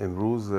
[0.00, 0.52] امروز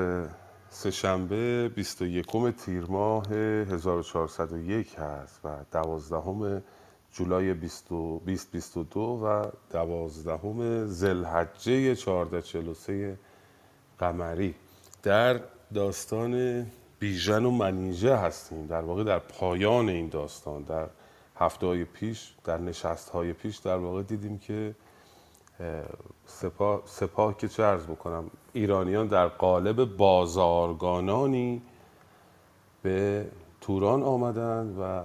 [0.70, 6.62] سهشنبه 21 تیر ماه 1401 هست و دوازدهم
[7.12, 13.18] جولای 2022 و دوازدهم زلحجه 1443
[13.98, 14.54] قمری.
[15.02, 15.40] در
[15.74, 16.66] داستان
[16.98, 18.66] بیژن و منیژه هستیم.
[18.66, 20.86] در واقع در پایان این داستان در
[21.36, 24.74] هفته های پیش در نشست های پیش در واقع دیدیم که
[26.32, 31.62] سپاه, سپاه که چه ارز بکنم ایرانیان در قالب بازارگانانی
[32.82, 33.26] به
[33.60, 35.02] توران آمدند و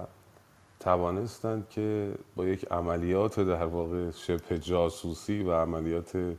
[0.80, 6.34] توانستند که با یک عملیات در واقع شبه جاسوسی و عملیات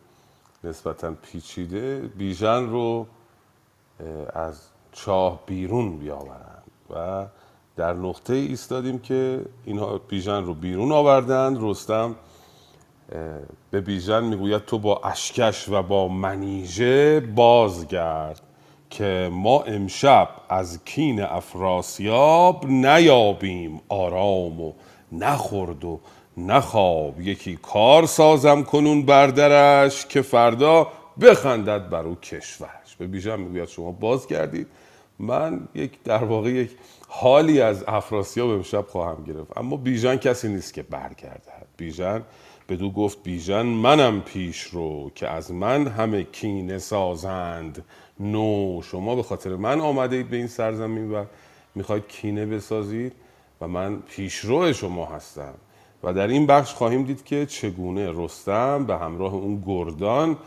[0.64, 3.08] نسبتا پیچیده بیژن رو
[4.34, 7.26] از چاه بیرون بیاورند و
[7.76, 12.16] در نقطه ایستادیم که اینها بیژن رو بیرون آوردند رستم
[13.72, 18.42] به بیژن می‌گوید تو با اشکش و با منیژه بازگرد
[18.90, 24.74] که ما امشب از کین افراسیاب نیابیم آرام و
[25.12, 26.00] نخورد و
[26.38, 27.22] نخواب.
[27.22, 30.88] یکی کار سازم کنون بردرش که فردا
[31.22, 32.96] بخندد بر او کشورش.
[32.98, 34.68] به بیژن می‌گوید شما بازگردید.
[35.20, 36.72] من یک در واقع یک
[37.08, 39.58] حالی از افراسیاب امشب خواهم گرفت.
[39.58, 41.68] اما بیژن کسی نیست که برگردد.
[41.78, 42.22] بیژن
[42.70, 47.86] بدو گفت بیژن منم پیش رو که از من همه کینه سازند.
[48.20, 51.26] نو شما به خاطر من آمده اید به این سرزمین و
[51.76, 53.14] می‌خواید کینه بسازید
[53.62, 55.54] و من پیشرو شما هستم.
[56.04, 60.38] و در این بخش خواهیم دید که چگونه رستم به همراه اون گردان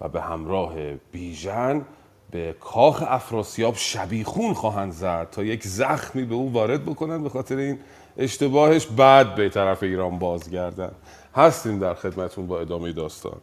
[0.00, 0.74] و به همراه
[1.12, 1.82] بیژن
[2.30, 7.56] به کاخ افراسیاب شبیخون خواهند زد تا یک زخمی به او وارد بکنند به خاطر
[7.56, 7.78] این
[8.18, 10.92] اشتباهش بعد به طرف ایران بازگردن
[11.34, 13.40] هستیم در خدمتون با ادامه داستان.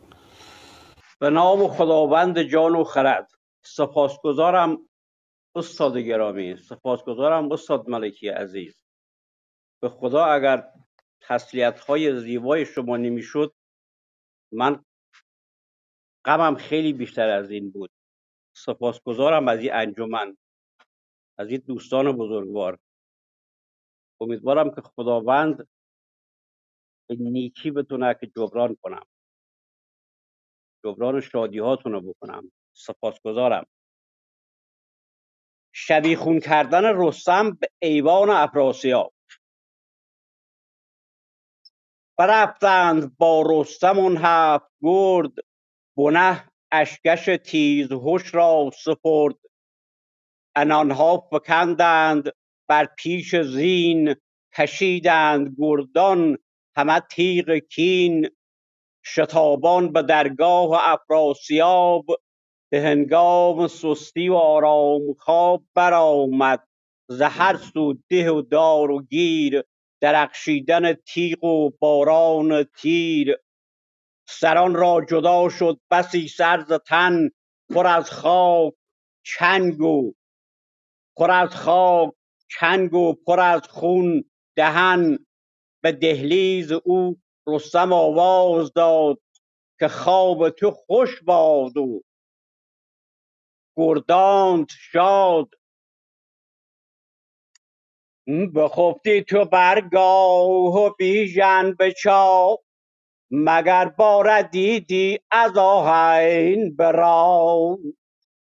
[1.20, 3.32] به نام خداوند جان و خرد.
[3.62, 4.90] سپاسگزارم
[5.56, 8.82] استاد گرامی سپاسگزارم استاد ملکی عزیز.
[9.82, 10.72] به خدا اگر
[11.22, 13.54] تسلیت های زیبای شما نمی‌شد
[14.52, 14.86] من
[16.26, 17.92] غمم خیلی بیشتر از این بود.
[18.56, 20.38] سپاسگزارم از این انجمن
[21.38, 22.80] از این دوستان بزرگوار.
[24.22, 25.68] امیدوارم که خداوند
[27.10, 29.06] به نیکی بتونه که جبران کنم.
[30.86, 32.52] جبران شادی هاتون رو بکنم.
[32.74, 33.66] سپاسگزارم.
[35.74, 39.14] شبیخون کردن رستم به ایوان افراسیاب.
[42.18, 45.32] برفتند با رستم اون هفت گرد
[45.98, 49.36] بنه اشکش تیز هش را سپرد.
[50.56, 52.32] انانها فکندند
[52.70, 54.16] بر پیش زین
[54.58, 56.38] کشیدند گردان.
[56.80, 58.30] همه تیغ کین
[59.06, 62.06] شتابان به درگاه افراسیاب
[62.72, 66.68] به هنگام سستی و آرام خواب برآمد.
[67.10, 69.64] ز هر سو و دار و گیر
[70.02, 73.38] درخشیدن تیغ و باران تیر.
[74.28, 77.30] سران را جدا شد بسی سر ز تن
[77.70, 78.74] پر از خاک
[79.26, 80.14] چنگ و
[81.18, 82.14] پر از خاک
[82.60, 84.24] چنگ و پر از خون
[84.58, 85.26] دهن.
[85.84, 87.18] به دهلیز او
[87.48, 89.20] رستم آواز داد
[89.80, 92.02] که خواب تو خوش باد و
[93.78, 95.50] گردانت شاد.
[98.56, 102.60] بخفتی تو برگاه و بیژن به چاه
[103.32, 107.78] مگر بار دیدی از آهین برا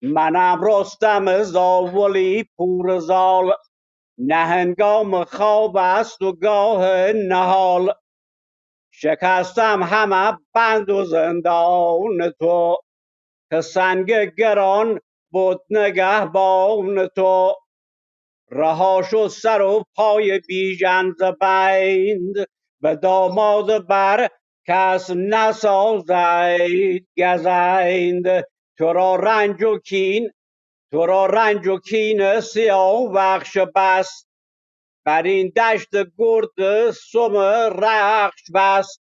[0.03, 3.53] منم رستم زاولی پور زال
[4.19, 7.95] نه هنگام خواب است و گاه نهال.
[8.93, 12.77] شکستم همه بند و زندان تو
[13.51, 15.01] که سنگ گران
[15.33, 17.55] بود نگهبان تو.
[18.51, 22.47] رها شد سر و پای بیژن ز بند
[22.83, 24.29] به داماد بر
[24.69, 28.45] کس نسازید گزند.
[28.79, 30.31] تو را رنج و کین
[30.91, 34.29] تو را رنج و کین سیاه بخش بست
[35.05, 37.37] بر این دشت گرد سم
[37.83, 39.03] رخش بست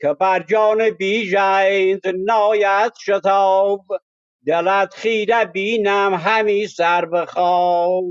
[0.00, 3.86] که بر جان بیژند ناید شتاب
[4.46, 8.04] دلت خیره بینم همی سر بخواب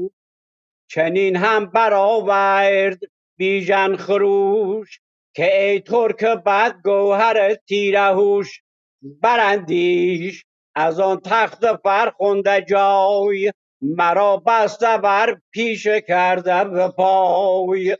[0.89, 2.99] چنین هم برآورد
[3.37, 4.99] بیژن خروش
[5.35, 8.61] که ای ترک بد گوهر تیره هوش
[9.01, 17.97] براندیش از آن تخت فرخنده جای مرا بسته بر پیش کرده به پای.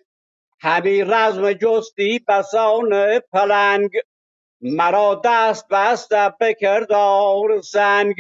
[0.61, 3.91] همی رزم جستی بسان پلنگ
[4.61, 8.15] مرا دست بسته به کردار سنگ.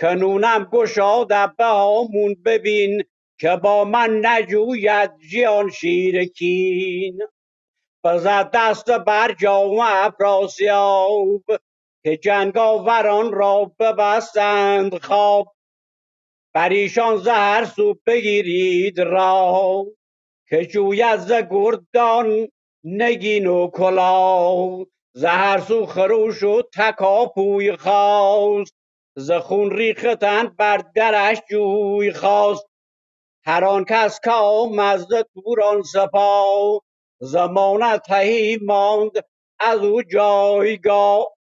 [0.00, 3.04] کنونم گشاد به هامون ببین
[3.40, 7.22] که با من نجوید جیان شیرکین
[8.04, 11.42] بزد دست بر جام افراسیاب
[12.04, 15.54] که جنگاوران را ببستند خواب.
[16.54, 19.86] بر ایشان زهر سو بگیرید را
[20.48, 22.48] که جوید ز گردان
[22.84, 24.86] نگین و کلاه.
[25.14, 28.74] زهر سو خروش و تکاپوی خواست
[29.16, 32.66] ز خون ریختن بر درش جوی خواست.
[33.44, 36.82] هر آن کس که آمد ز توران سپاه
[37.20, 39.12] زمانت تهی ماند
[39.60, 41.39] از او جایگاه.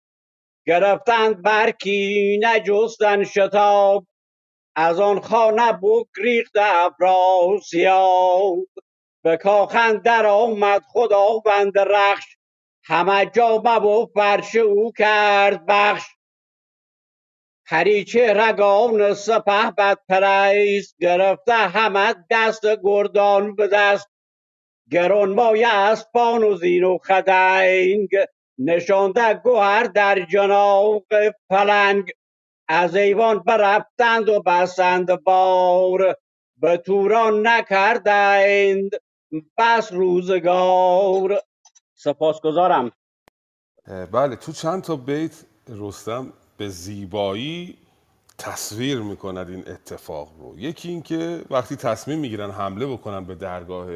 [0.67, 4.07] گرفتند برکی نجستن شتاب
[4.75, 8.17] از آن خانه بگریخت افراسیاب
[9.23, 12.38] به کاخ در آمد خداوند رخش
[12.83, 16.03] همه جا و فرش او کرد بخش.
[17.65, 24.09] هریچه رگان سپه بد پریست گرفته همه دست گردان به دست.
[24.91, 28.09] گرانمایه اسپان و زین و خدنگ
[28.57, 31.04] نشانده گوهر در جناق
[31.50, 32.12] پلنگ.
[32.68, 36.16] از ایوان برفتند و بستند بار.
[36.57, 38.92] به توران نکردند
[39.57, 41.42] بس روزگار.
[41.96, 42.92] سپاسگزارم.
[43.88, 47.78] اه، بله تو چند تا بیت رستم به زیبایی
[48.38, 50.60] تصویر می‌کند این اتفاق رو.
[50.60, 53.88] یکی این که وقتی تصمیم می‌گیرن حمله بکنن به درگاه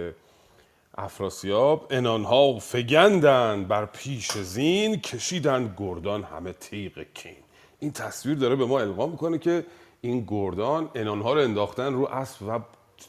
[1.04, 7.36] افراسیاب انانها فگندن بر پیش زین کشیدن گردان همه تیغ کین.
[7.80, 9.66] این تصویر داره به ما القا می‌کنه که
[10.02, 12.60] این گردان انانها رو انداختن رو اسب و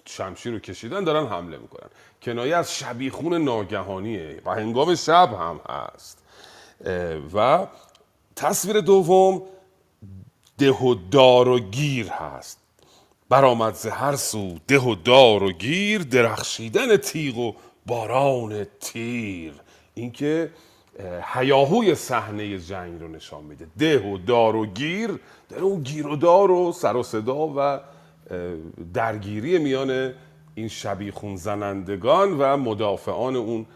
[0.04, 1.90] شمشیر رو کشیدن دارن حمله می‌کنن.
[2.22, 6.19] کنایه از شبیخون ناگهانیه و هنگام شب هم هست.
[7.34, 7.66] و
[8.37, 9.42] تصویر دوم
[10.58, 12.58] ده و دار و گیر هست.
[13.28, 17.52] برآمد ز هر سو ده و دار و گیر درخشیدن تیغ و
[17.86, 19.52] باران تیر.
[19.94, 20.50] اینکه
[20.98, 23.66] اه، هیاهوی صحنه جنگ رو نشان میده.
[23.78, 27.80] ده و دار و گیر داره اون گیر و دار و سر و صدا و
[28.94, 30.14] درگیری میان
[30.54, 33.66] این شبیخون زنندگان و مدافعان اون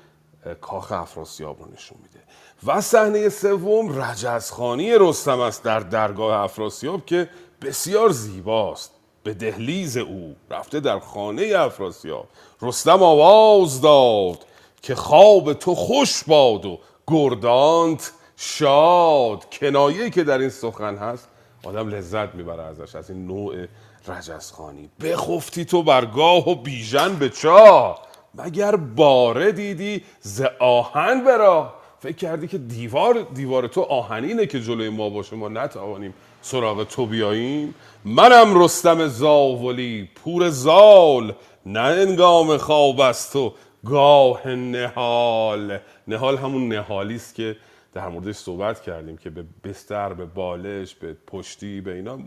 [0.60, 2.24] کاخ افراسیاب رو نشون میده.
[2.66, 7.28] و صحنه سوم رجزخانی رستم است در درگاه افراسیاب که
[7.62, 8.93] بسیار زیباست.
[9.24, 12.28] به دهلیز او رفته در خانه افراسیاب.
[12.62, 14.46] رستم آواز داد
[14.82, 19.44] که خواب تو خوش باد و گردانت شاد.
[19.52, 21.28] کنایه که در این سخن هست
[21.64, 23.66] آدم لذت می‌بره ازش از این نوع
[24.08, 28.02] رجزخانی بخفتی تو برگاه و بیژن به چاه
[28.34, 34.88] مگر باره دیدی ز آهن براه فکر کردی که دیوار دیوار تو آهنینه که جلوی
[34.88, 35.36] ما باشه.
[35.36, 37.74] ما نتوانیم سراغ تو بیاییم.
[38.04, 41.34] منم رستم زاولی پور زال.
[41.66, 43.54] نه انگام خواب است و
[43.84, 45.78] گاه نهال.
[46.08, 47.56] نهال همون نهالی است که
[47.92, 52.18] در موردش صحبت کردیم که به بستر به بالش به پشتی به اینا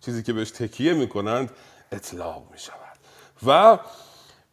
[0.00, 1.50] چیزی که بهش تکیه می‌کنند
[1.92, 2.98] اطلاق می‌شود.
[3.46, 3.78] و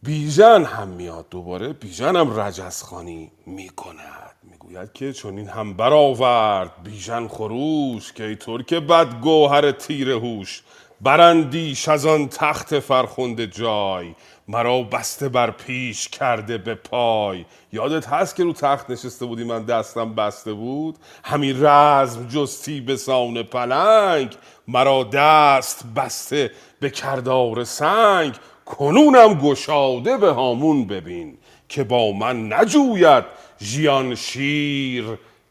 [0.03, 1.73] بیژن هم میاد دوباره.
[1.73, 4.30] بیژن هم رجزخانی می‌کند.
[4.43, 10.63] می‌گوید که چون این هم برآورد بیژن خروش که ای ترک بد گوهر تیر هوش.
[11.01, 14.15] برندیش از آن تخت فرخنده جای
[14.47, 17.45] مرا بسته بر پیش کرده به پای.
[17.73, 22.95] یادت هست که رو تخت نشسته بودی من دستم بسته بود؟ همین رزم جستی به
[22.95, 24.35] سان پلنگ
[24.67, 28.33] مرا دست بسته به کردار سنگ.
[28.65, 31.37] کنونم گشاده به هامون ببین
[31.69, 33.23] که با من نجوید
[33.61, 35.05] ژیان شیر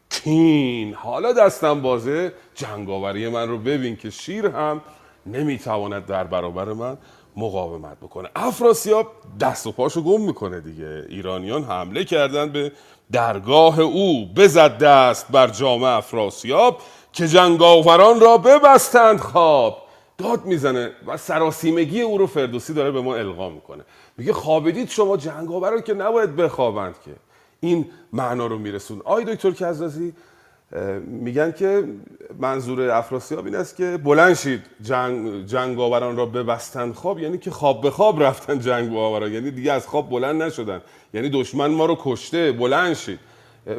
[0.09, 2.33] کین حالا دستم بازه.
[2.55, 4.81] جنگاوری من رو ببین که شیر هم
[5.25, 6.97] نمی‌تواند در برابر من
[7.35, 8.29] مقاومت بکنه.
[8.35, 9.07] افراسیاب
[9.39, 11.05] دست و پاشو گم می‌کنه دیگه.
[11.09, 12.71] ایرانیان حمله کردن به
[13.11, 14.25] درگاه او.
[14.35, 16.81] بزد دست بر جامعه افراسیاب
[17.13, 19.77] که جنگاوران را ببستند خواب.
[20.17, 23.83] داد می‌زنه و سراسیمگی او رو فردوسی داره به ما القا می‌کنه.
[24.17, 27.11] میگه خوابیدید شما جنگاوران که نباید بخوابند که.
[27.63, 29.01] این معنا رو میرسون.
[29.05, 30.13] آی دکتر کزازی
[31.05, 31.83] میگن که
[32.39, 37.81] منظور افراسیاب این است که بلند شید جنگ جنگاوران را ببستند خواب یعنی که خواب
[37.81, 40.81] به خواب رفتن جنگاوران یعنی دیگه از خواب بلند نشدن.
[41.13, 43.19] یعنی دشمن ما رو کشته بلند شید.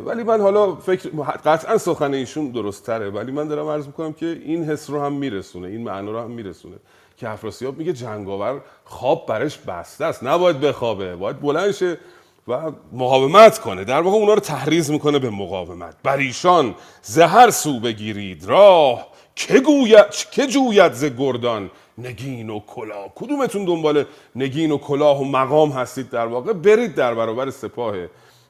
[0.04, 1.08] ولی من حالا فکر
[1.44, 5.12] قطعا سخن ایشون درست تره ولی من دارم عرض می‌کنم که این حس رو هم
[5.12, 6.76] میرسونه این معنا رو هم میرسونه
[7.16, 10.24] که افراسیاب میگه جنگاور خواب برش بسته است.
[10.24, 11.98] نباید بخوابه باید بلند شه.
[12.48, 13.84] و مقاومت کنه.
[13.84, 15.96] در واقع اونا رو تحریض می‌کنه به مقاومت.
[16.02, 18.44] بر ایشان زهر سو بگیرید.
[18.44, 23.12] راه که گوید که جوید ز گردان؟ نگین و کلاه.
[23.14, 24.04] کدومتون دنبال
[24.36, 27.94] نگین و کلاه و مقام هستید در واقع؟ برید در برابر سپاه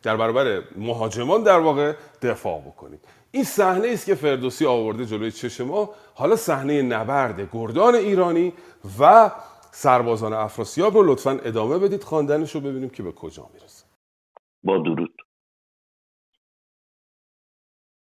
[0.03, 3.01] در برابر مهاجمان در واقع دفاع بکنید.
[3.31, 5.91] این صحنه است که فردوسی آورده جلوی چشم ما.
[6.15, 8.53] حالا صحنه نبرد گردان ایرانی
[9.01, 9.31] و
[9.73, 12.05] سربازان افراسیاب رو لطفا ادامه بدید.
[12.05, 13.82] خواندنش رو ببینیم که به کجا می‌رسه.
[14.65, 15.23] با درود.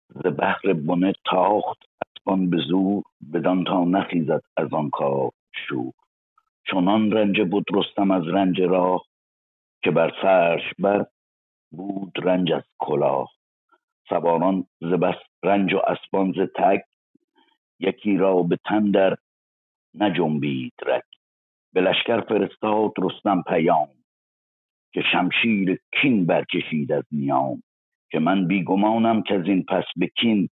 [0.09, 5.93] ز بحر بنه تاخت اسبان به زور بدان تا نخیزد از آن کار شور.
[6.67, 9.05] چنان رنج بود رستم از رنج راه
[9.83, 11.05] که بر فرش بر
[11.71, 13.31] بود رنج از کلاه.
[14.09, 16.85] سواران ز بس رنج و اسبان ز تک
[17.79, 19.17] یکی را به تن در
[19.93, 21.03] نجنبید رگ.
[21.73, 23.89] به لشکر فرستاد رستم پیام
[24.93, 27.63] که شمشیر کین برکشید از نیام
[28.11, 30.49] که من بیگمانم که از این پس به کین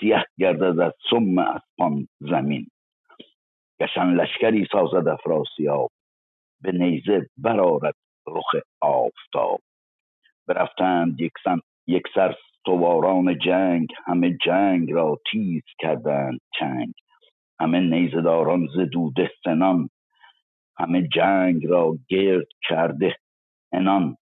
[0.00, 2.66] سیه گردد از سم اسپان زمین.
[3.80, 5.90] گشن لشکری سازد افراسیاب
[6.60, 7.94] به نیزه برارد
[8.26, 9.60] رخ آفتاب.
[10.48, 12.34] برفتند یکسن یک سر
[12.66, 16.92] سواران جنگ همه جنگ را تیز کردند چنگ.
[17.60, 18.78] همه نیزداران ز
[19.44, 19.88] سنان
[20.78, 23.16] همه جنگ را گرد کرده
[23.72, 24.16] انان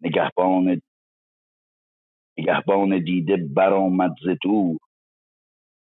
[0.00, 0.80] نگهبان
[2.38, 4.78] نگهبان دیده برآمد ز دور.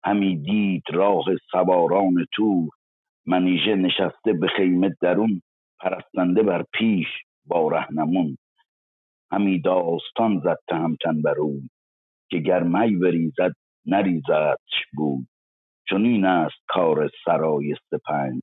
[0.06, 2.70] همی دید راه سواران تور.
[3.26, 5.42] منیژه نشسته به خیمه درون
[5.80, 7.08] پرستنده بر پیش
[7.46, 8.38] با رهنمون.
[9.32, 11.62] همی داستان زد تهمتن بر او
[12.30, 13.54] که گر می بریزد
[13.86, 15.28] نریزدش بود.
[15.90, 18.42] چنین است کار سرای سپنج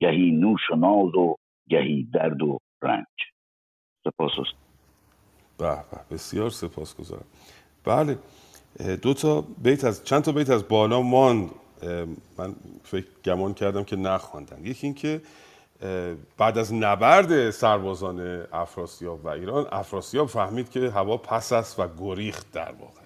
[0.00, 1.36] گهی نوش و ناز و
[1.68, 3.31] گهی درد و رنج.
[4.04, 4.54] سپاس است.
[5.58, 7.24] به به بسیار سپاسگزارم.
[7.84, 8.18] بله
[9.02, 11.50] دو تا بیت از چند تا بیت از بالا ماند.
[12.38, 12.54] من
[12.84, 15.20] فکر گمان کردم که نخواندن یکی این که
[15.82, 21.88] اه، بعد از نبرد سربازان افراسیاب و ایران افراسیاب فهمید که هوا پس است و
[21.98, 23.02] گریخت در واقع.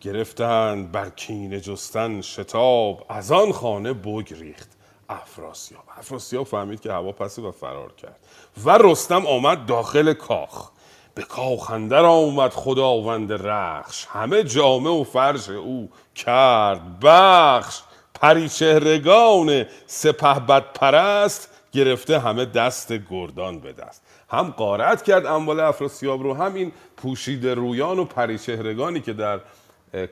[0.00, 4.70] گرفتند بر کینه جستن شتاب از آن خانه بگریخت.
[5.12, 5.82] افراسیاب.
[5.98, 8.16] افراسیاب فهمید که هوا پسه و فرار کرد.
[8.64, 10.70] و رستم آمد داخل کاخ.
[11.14, 14.06] به کاخ اندر آمد خداوند رخش.
[14.10, 17.80] همه جامه و فرش او کرد بخش.
[18.14, 24.02] پریچهرگان سپه بد پرست گرفته همه دست گردان به دست.
[24.30, 29.40] هم قارت کرد اموال افراسیاب رو هم این پوشیده رویان و پریچهرگانی که در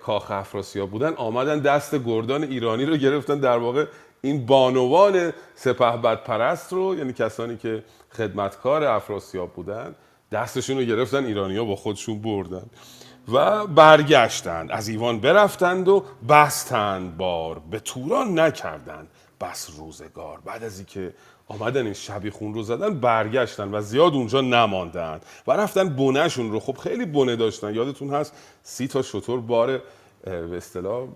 [0.00, 3.86] کاخ افراسیاب بودن آمدن دست گردان ایرانی رو گرفتن در واقع
[4.22, 9.94] این بانوان سپه بد پرست رو یعنی کسانی که خدمتکار افراسیاب بودن
[10.32, 12.66] دستشون رو گرفتن ایرانیا با خودشون بردن
[13.32, 17.58] و برگشتند از ایوان برفتند و بستند بار.
[17.70, 19.08] به توران نکردند
[19.40, 20.40] بس روزگار.
[20.44, 21.14] بعد از اینکه
[21.48, 26.60] آمدن این شبیخون رو زدن برگشتن و زیاد اونجا نماندن و رفتن بونهشون رو.
[26.60, 27.74] خب خیلی بونه داشتن.
[27.74, 29.82] یادتون هست سی تا شطور بار
[30.24, 31.08] به اصطلاح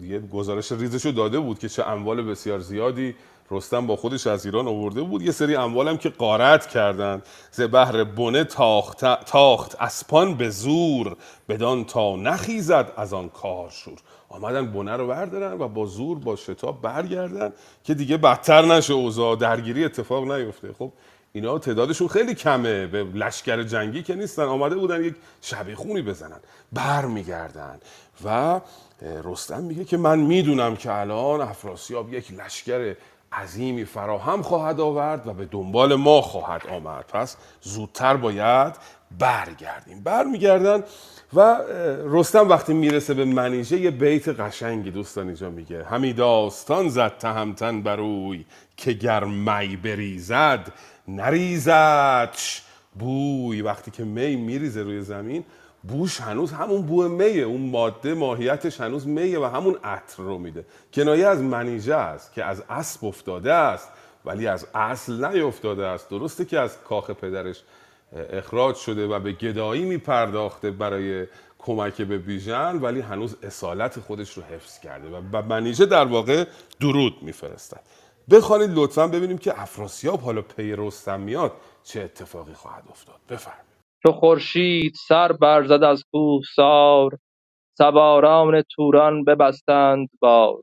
[0.00, 3.14] دیگه گزارش ریزشو داده بود که چه اموال بسیار زیادی
[3.50, 5.22] رستم با خودش از ایران آورده بود.
[5.22, 7.22] یه سری اموال هم که قارت کردند.
[7.50, 11.16] ز بهر بنه تاخت, تاخت اسپان به زور
[11.48, 13.98] بدان تا نخیزد از آن کار شور.
[14.28, 17.52] آمدن بنه رو بردارن و با زور با شتاب برگردن
[17.84, 19.36] که دیگه بدتر نشه اوضاع.
[19.36, 20.72] درگیری اتفاق نیفته.
[20.78, 20.92] خب
[21.32, 22.86] اینا تعدادشون خیلی کمه.
[22.86, 24.42] به لشکر جنگی که نیستن.
[24.42, 26.40] آمده بودن یک شبیخونی بزنن.
[26.72, 27.80] بر میگردن
[28.24, 28.60] و
[29.02, 32.96] رستم میگه که من می‌دونم که الان افراسیاب یک لشکر
[33.32, 37.04] عظیمی فراهم خواهد آورد و به دنبال ما خواهد آمد.
[37.12, 38.76] پس زودتر باید
[39.18, 40.00] برگردیم.
[40.00, 40.82] برمیگردن
[41.34, 41.60] و
[42.04, 45.84] رستم وقتی می‌رسه به منیژه یه بیت قشنگی دوستان اینجا میگه.
[45.84, 48.44] همی داستان زد تهمتن بروی
[48.76, 50.72] که گر می بریزد
[51.08, 52.62] نریزدش
[52.98, 53.62] بوی.
[53.62, 55.44] وقتی که می میریزه روی زمین
[55.82, 60.64] بوش هنوز همون بو میه اون ماده ماهیتش هنوز میه و همون عطر رو میده.
[60.94, 63.88] کنایه از منیژه است که از اسب افتاده است
[64.24, 66.10] ولی از اصل نیفتاده است.
[66.10, 67.62] درسته که از کاخ پدرش
[68.12, 71.26] اخراج شده و به گدایی میپرداخته برای
[71.58, 76.44] کمک به بیژن ولی هنوز اصالت خودش رو حفظ کرده و منیژه در واقع
[76.80, 77.80] درود میفرستد.
[78.30, 81.52] بخوانید لطفا ببینیم که افراسیاب حالا پی رستم میاد
[81.84, 83.16] چه اتفاقی خواهد افتاد.
[83.28, 83.67] بفرمایید.
[84.02, 87.18] چو خورشید سر برزد از کوهسار
[87.78, 90.56] سواران توران ببستند بار.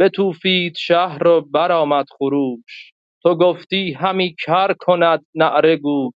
[0.00, 2.92] بتوفید شهر و برآمد خروش
[3.22, 6.14] تو گفتی همی کر کند نعره گوش.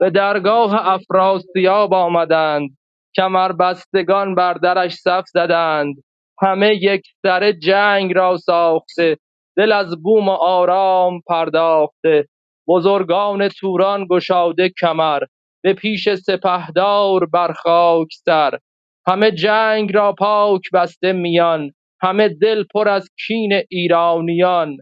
[0.00, 2.78] به درگاه افراسیاب آمدند
[3.16, 5.96] کمربستگان بر درش صف زدند.
[6.42, 9.18] همه یک سر جنگ را ساخته
[9.58, 12.28] دل از بوم و آرام پرداخته.
[12.68, 15.22] بزرگان توران گشاده کمر
[15.62, 18.58] به پیش سپهدار بر خاک سر.
[19.06, 21.72] همه جنگ را پاک بسته میان
[22.02, 24.76] همه دل پر از کین ایرانیان.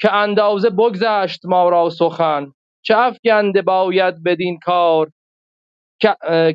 [0.00, 5.10] که اندازه بگذشت ما را سخن چه افگنده باید بدین کار؟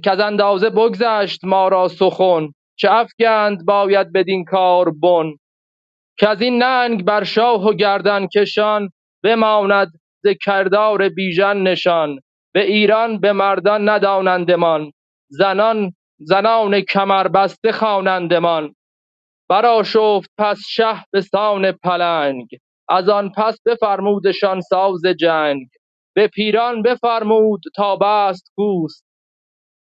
[0.03, 5.33] که از اندازه بگذشت ما را سخن چه افگند باید بدین کار بن؟
[6.19, 8.89] که از این ننگ بر شاه و گردن کشان
[9.23, 9.87] بماند
[10.23, 12.19] ز کردار بیژن نشان.
[12.53, 14.91] به ایران به مردان ندانندمان.
[15.29, 18.75] زنان زنان کمربسته خوانندمان.
[19.49, 22.47] برآشفت پس شه به سان پلنگ.
[22.89, 25.67] از آن پس بفرمودشان ساز جنگ.
[26.15, 29.03] به پیران بفرمود تا بست کوس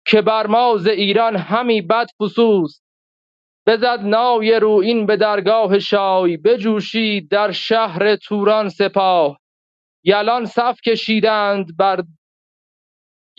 [0.07, 2.81] که بر ما ز ایران همی بد فسوس.
[3.67, 9.39] بزد نای رویین به درگاه شاه بجوشید در شهر توران سپاه.
[10.03, 12.03] یلان صف کشیدند بر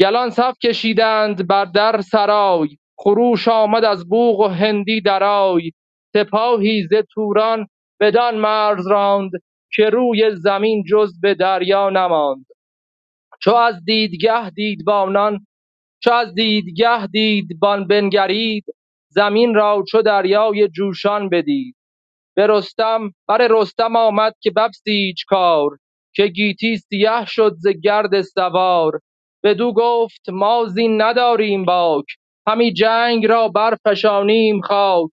[0.01, 5.73] یلان صف کشیدند بر در سرای خروش آمد از بوق و هندی درای.
[6.17, 7.67] سپاهی ز توران
[8.01, 9.31] بدان مرز راند
[9.73, 12.47] که روی زمین جز به دریا نماند.
[13.43, 15.47] چو از دیدگه دیدبانان
[16.05, 18.65] چو از دیدگه دیدبان بنگرید
[19.09, 21.77] زمین را چو دریای جوشان بدید.
[22.37, 25.79] به رستم بر رستم آمد که ببسیج کار
[26.15, 29.01] که گیتی سیه شد ز گرد سوار.
[29.45, 32.05] بدو گفت ما زین نداریم باک
[32.49, 35.11] همی جنگ را برفشانیم خاک.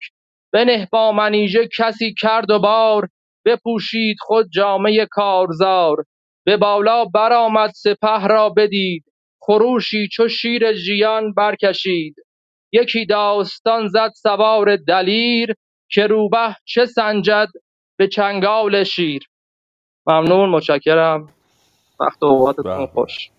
[0.54, 3.10] بنه با منیژه کسی کرد و بار
[3.46, 6.06] بپوشید خود جامه کارزار.
[6.46, 9.06] به بالا برآمد سپه را بدید
[9.42, 12.16] خروشی چو شیر ژیان برکشید.
[12.74, 15.56] یکی داستان زد سوار دلیر
[15.92, 17.50] که روبه چه سنجد
[18.00, 19.24] به چنگال شیر.
[20.08, 21.34] ممنون متشکرم.
[22.00, 23.32] وقت اوقاتتون به خوش.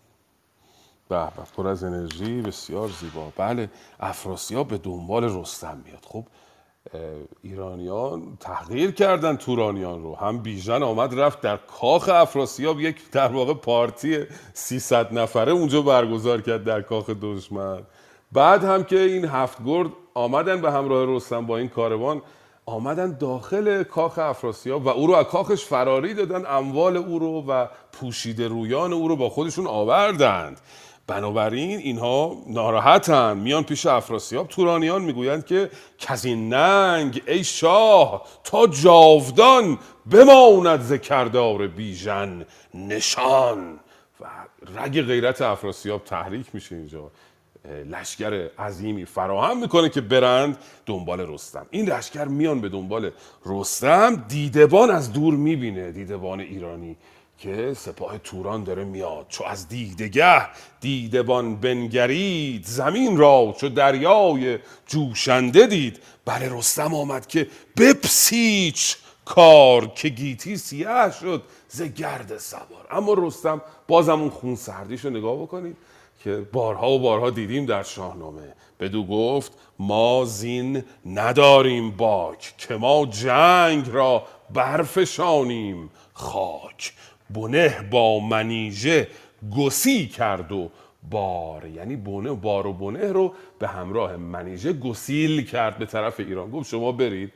[1.08, 3.32] به پر از انرژی بسیار زیبا.
[3.36, 6.04] بله افراسیاب به دنبال رستم میاد.
[6.04, 6.24] خب
[7.42, 10.16] ایرانیان تحقیر کردن تورانیان رو.
[10.16, 12.80] هم بیژن آمد رفت در کاخ افراسیاب.
[12.80, 17.82] یک در واقع پارتی 300 نفره اونجا برگزار کرد در کاخ دشمن.
[18.32, 22.22] بعد هم که این هفت گرد آمدن به همراه رستم با این کاروان
[22.66, 27.66] آمدن داخل کاخ افراسیاب و او رو از کاخش فراری دادن اموال او رو و
[27.92, 30.60] پوشیده رویان او رو با خودشون آوردند.
[31.06, 33.36] بنابراین اینها ناراحتن.
[33.36, 39.78] میان پیش افراسیاب تورانیان می‌گویند که کزین ننگ ای شاه تا جاودان
[40.10, 43.80] بماند ز کردار بیژن نشان.
[44.20, 44.24] و
[44.76, 47.10] رگ غیرت افراسیاب تحریک میشه اینجا.
[47.90, 51.66] لشکر عظیمی فراهم می‌کنه که برند دنبال رستم.
[51.70, 53.10] این لشکر میان به دنبال
[53.46, 54.24] رستم.
[54.28, 55.92] دیدبان از دور می‌بینه.
[55.92, 56.96] دیدبان ایرانی
[57.38, 59.26] که سپاه توران داره میاد.
[59.28, 60.48] چو از دیدگه
[60.80, 66.02] دیدبان بنگرید زمین را چو دریای جوشنده دید.
[66.24, 72.86] بله رستم آمد که بپسیچ کار که گیتی سیاه شد ز گرد سوار.
[72.90, 75.76] اما رستم بازم اون خون سردیش رو نگاه بکنید
[76.24, 78.54] که بارها و بارها دیدیم در شاهنامه.
[78.80, 86.92] بدو گفت ما زین نداریم باک که ما جنگ را برفشانیم خاک.
[87.30, 89.08] بنه با منیژه
[89.56, 90.70] گسی کرد و
[91.10, 91.66] بار.
[91.66, 96.50] یعنی بونه بار و بنه رو به همراه منیژه گسیل کرد به طرف ایران.
[96.50, 97.32] گفت شما برید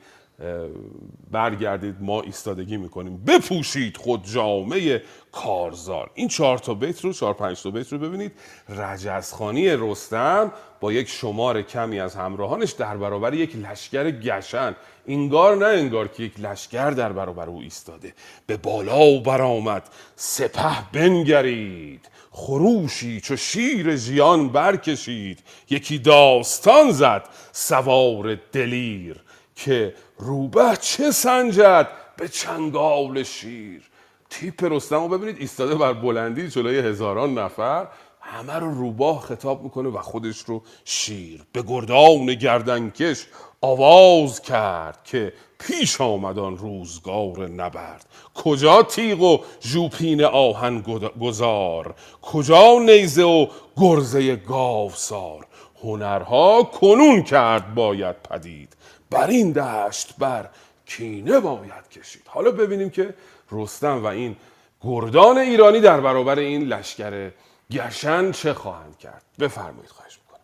[1.30, 3.24] برگردید ما ایستادگی می‌کنیم.
[3.24, 6.10] بپوشید خود جامعه کارزار.
[6.14, 8.32] این چهار تا بیت رو چهار پنج تا بیت رو ببینید.
[8.68, 14.76] رجزخانی رستم با یک شمار کمی از همراهانش در برابر یک لشکر گشن.
[15.06, 18.14] انگار نه انگار که یک لشکر در برابر او ایستاده.
[18.46, 19.82] به بالا و برآمد.
[20.16, 22.08] سپه بنگرید.
[22.30, 25.38] خروشی چو شیر ژیان برکشید.
[25.70, 27.28] یکی داستان زد.
[27.52, 29.16] سوار دلیر.
[29.64, 33.82] که روبه چه سنجد به چنگال شیر.
[34.30, 37.86] تیپ رستم رو ببینید ایستاده بر بلندی جلوی هزاران نفر
[38.20, 43.26] همه رو روباه خطاب می‌کنه و خودش رو شیر به گردان گردنکش
[43.60, 48.06] آواز کرد که پیش آمدان روزگار نبرد.
[48.34, 50.84] کجا تیغ و ژوپین آهن
[51.20, 53.46] گذار؟ کجا نیزه و
[53.76, 55.46] گرزه گاوسار؟
[55.82, 58.76] هنرها کنون کرد باید پدید.
[59.10, 60.48] بر این دشت بر
[60.86, 62.22] کینه باید کشید.
[62.26, 63.14] حالا ببینیم که
[63.52, 64.36] رستم و این
[64.80, 67.30] گردان ایرانی در برابر این لشکر
[67.70, 69.22] گشن چه خواهند کرد.
[69.38, 70.40] بفرمایید خواهش می‌کنم.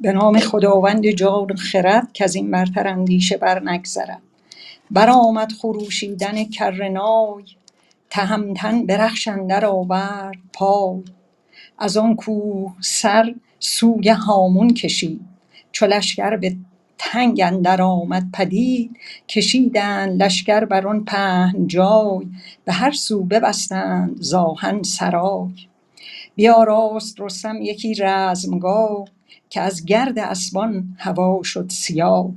[0.00, 4.22] به نام خداوند جان خرد که از این برتر اندیشه بر نگذرد
[4.90, 7.44] برآمد خروشیدن کرنای
[8.10, 11.02] تهمتن برخش اندر آورد پای.
[11.78, 15.20] از آن کوه سر سوی هامون کشید
[15.72, 16.56] چو لشکر به
[16.98, 22.26] تنگ اندر آمد پدید کشیدند لشکر بر آن پهن جای
[22.64, 25.50] به هر سو ببستند ز آهن سرای
[26.36, 29.04] بیاراست رستم یکی رزمگاه
[29.50, 32.30] که از گرد اسبان هوا شد سیاه.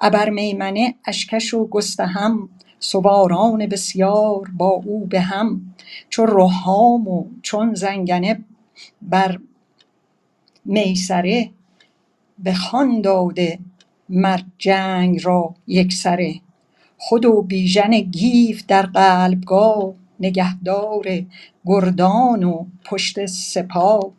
[0.00, 5.74] ابر میمنه اشکش و گستهم سواران بسیار با او به هم.
[6.10, 8.44] چو رهام و چون زنگنه
[9.02, 9.40] بر
[10.64, 11.50] میسره
[12.42, 13.58] به خان داده
[14.08, 16.34] مر جنگ را یکسره
[16.98, 21.04] خود و بیژن گیو در قلبگاه نگهدار
[21.66, 24.12] گردان و پشت سپاه.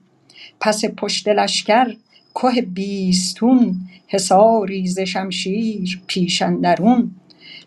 [0.60, 1.96] پس پشت لشکر
[2.42, 7.12] که بیستون حصاری ز شمشیر پیش اندرون.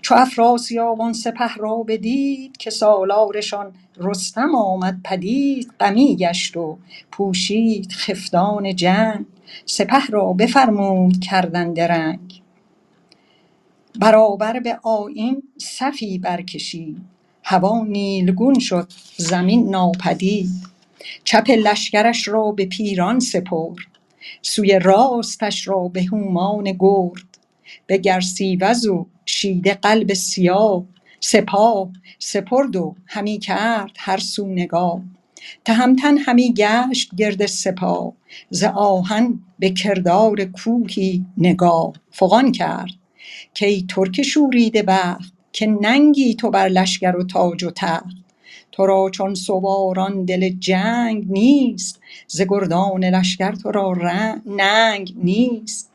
[0.03, 5.73] چو افراسیاب آن سپه را بدید که سالارشان رستم آمد پدید.
[5.81, 6.79] غمی گشت و
[7.13, 9.27] پوشید خفتان جنگ.
[9.67, 12.43] سپه را بفرمود کردن درنگ
[14.01, 16.97] برابر به آیین صفی برکشید.
[17.45, 20.51] هوا نیلگون شد زمین ناپدید.
[21.25, 23.77] چپ لشکرش را به پیران سپرد.
[24.43, 27.39] سوی راستش را به هومان گرد.
[27.87, 30.85] به گرسیوز و شیده قلب سیاه
[31.21, 35.03] سپاه سپرد و همی کرد هر سو نگاه.
[35.65, 38.13] تهمتن همی گشت گرد سپاه
[38.51, 42.91] ز آهن به کردار کوهی نگاه فغان کرد.
[43.61, 48.17] کای ترک شوریده بخت که ننگی تو بر لشکر و تاج و تخت.
[48.73, 53.95] تو را چون سواران دل جنگ نیست ز گردان لشکر تو را
[54.47, 55.91] ننگ نیست.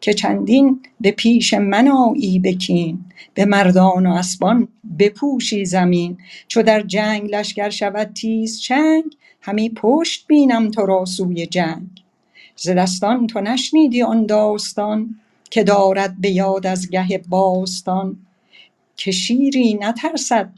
[0.00, 6.18] که چندین به پیش من آیی به کین به مردان و اسبان بپوشی زمین.
[6.48, 9.04] چو در جنگ لشکر شود تیز چنگ
[9.40, 11.86] همی پشت بینم تو را سوی جنگ.
[12.56, 18.16] ز دستان تو نشنیدی آن داستان که دارد به یاد از گه باستان.
[18.96, 20.52] که شیری نترسد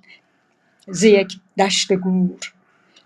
[0.88, 2.52] ز یک دشت گور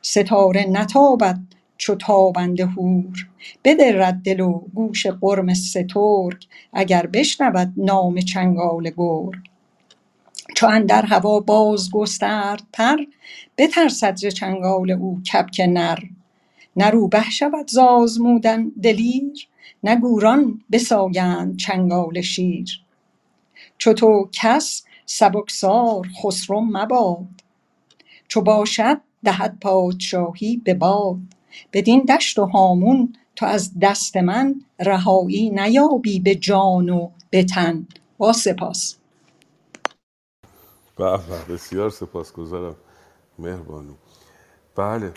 [0.02, 1.40] ستاره نتابد
[1.82, 3.28] چو تابنده هور
[3.64, 9.40] بدرد دل و گوش قرم سترگ اگر بشنود نام چنگال گرگ.
[10.56, 12.96] چو اندر هوا باز گسترد پر
[13.58, 15.98] بترسد ز چنگال او کبک نر.
[16.76, 19.48] نه روبه شود ز آزمودن دلیر
[19.84, 22.84] نه گوران بساگند چنگال شیر.
[23.78, 27.28] چو تو کس سبکسار خسرو مباد
[28.28, 31.18] چو باشد دهد پادشاهی به باد.
[31.72, 37.86] بدین دشت و هامون تو از دست من رهایی نیابی به جان و به تن.
[38.18, 38.96] با سپاس.
[40.96, 42.76] به بسیار سپاسگزارم.
[43.38, 43.94] مهربانو.
[44.76, 45.12] بله.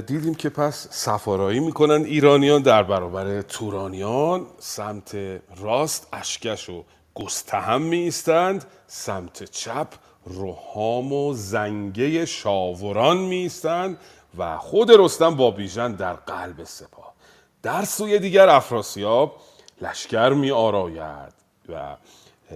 [0.00, 4.46] دیدیم که پس سفارایی می‌کنن ایرانیان در برابر تورانیان.
[4.58, 5.16] سمت
[5.56, 9.88] راست اشکش و گستهم میستند سمت چپ
[10.26, 13.98] رهام و زنگه شاوران میستند
[14.38, 17.14] و خود رستم با بیژن در قلب سپاه.
[17.62, 19.36] در سوی دیگر افراسیاب
[19.82, 21.34] لشکر می آراید
[21.68, 21.96] و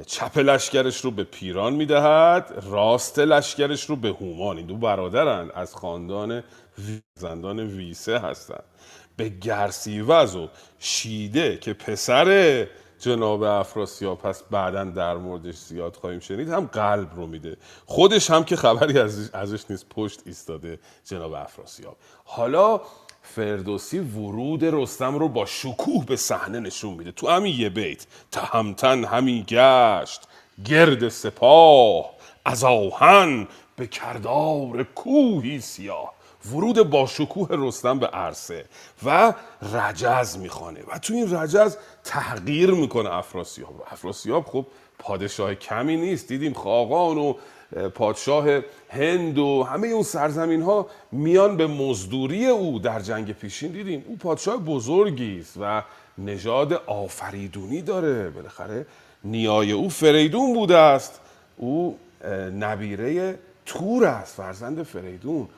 [0.06, 4.56] چپ لشکرش رو به پیران می‌دهد راست لشکرش رو به هومان.
[4.56, 6.44] این دو برادرند از خاندان
[7.14, 8.64] زندان ویسه هستند
[9.16, 12.66] به گرسیوز و شیده که پسر
[13.04, 17.56] جناب افراسیاب هست بعدا در موردش زیاد خواهیم شنید هم قلب رو میده.
[17.86, 21.96] خودش هم که خبری ازش, نیست پشت ایستاده جناب افراسیاب.
[22.24, 22.80] حالا
[23.22, 27.12] فردوسی ورود رستم رو با شکوه به صحنه نشون میده.
[27.12, 30.22] تو همین یه بیت تهمتن همی گشت
[30.64, 32.10] گرد سپاه
[32.44, 36.13] از آهن به کردار کوهی سیاه.
[36.52, 38.64] ورود با شکوه رستم به عرصه
[39.04, 39.34] و
[39.74, 40.80] رجز می‌خوانه.
[40.92, 44.66] و تو این رجز تحقیر می‌کنه افراسیاب افراسیاب خب
[44.98, 46.28] پادشاه کمی نیست.
[46.28, 47.34] دیدیم خاقان و
[47.94, 48.46] پادشاه
[48.88, 53.72] هند و همه اون سرزمین ها میان به مزدوری او در جنگ پیشین.
[53.72, 55.82] دیدیم او پادشاه بزرگی است و
[56.18, 58.30] نژاد آفریدونی داره.
[58.30, 58.86] بالاخره
[59.24, 61.20] نیای او فریدون بوده است.
[61.56, 61.98] او
[62.58, 64.36] نبیره تور است.
[64.36, 65.48] فرزند فریدون.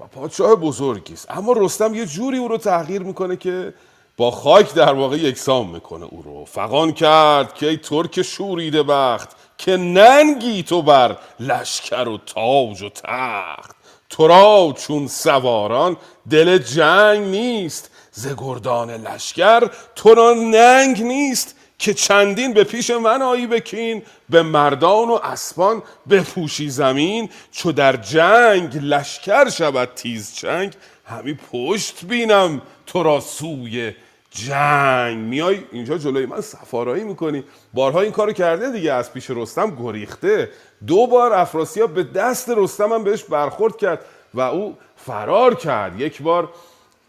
[0.00, 1.30] و پادشاه بزرگی است.
[1.30, 3.74] اما رستم یه جوری او رو تغییر می‌کنه که
[4.16, 6.44] با خاک در واقع یکسان می‌کنه او رو.
[6.44, 9.28] فقان کرد که ای ترک شوریده بخت
[9.58, 13.76] که ننگی تو بر لشکر و تاج و تخت.
[14.10, 15.96] تو را چون سواران
[16.30, 21.56] دل جنگ نیست ز گردان لشکر تو را ننگ نیست.
[21.78, 27.96] که چندین به پیش من آیی بکین به مردان و اسبان بپوشی زمین چو در
[27.96, 30.72] جنگ لشکر شود تیز چنگ.
[31.04, 33.92] همی پشت بینم تو را سوی
[34.30, 35.18] جنگ.
[35.18, 37.44] میای اینجا جلوی من سفارایی می‌کنی.
[37.74, 40.50] بارها این کارو کرده دیگه از پیش رستم گریخته.
[40.86, 46.00] دو بار افراسیاب به دست رستم هم بهش برخورد کرد و او فرار کرد.
[46.00, 46.48] یک بار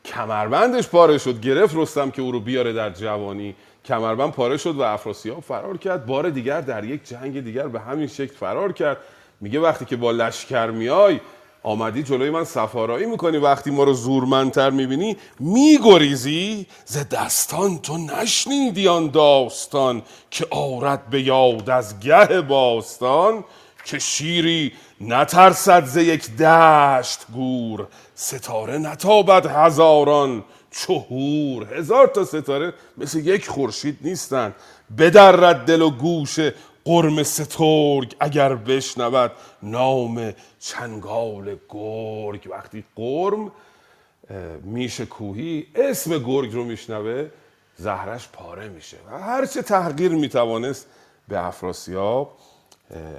[0.06, 1.42] کمربندش پاره شد.
[1.42, 3.56] گرفت رستم که او رو بیاره در جوانی.
[3.88, 6.06] کمربند پاره شد و افراسیاب فرار کرد.
[6.06, 8.98] بار دیگر در یک جنگ دیگر به همین شکل فرار کرد.
[9.42, 11.20] میگه وقتی که با لشکر میای
[11.64, 13.38] آمدی جلوی من سفارایی می‌کنی.
[13.38, 16.68] وقتی ما رو زورمندتر می‌بینی میگریزی.
[16.86, 23.44] ز دستان تو نشنیدی آن داستان که آرد به یاد از گه باستان
[23.86, 27.88] که شیری نترسد ز یک دشت گور.
[28.16, 30.44] ستاره نتابد هزاران
[30.86, 34.56] چهور هزار تا ستاره مثل یک خورشید نیستن.
[34.98, 36.40] بدرد دل و گوش
[36.86, 39.32] قرم سترگ اگر بشنود
[39.64, 42.48] نام چنگال گرگ.
[42.52, 43.52] وقتی قرم
[44.64, 47.30] میشه کوهی اسم گرگ رو میشنوه
[47.76, 48.98] زهرش پاره میشه.
[49.12, 50.88] و هرچه تحقیر می‌توانست
[51.28, 52.38] به افراسیاب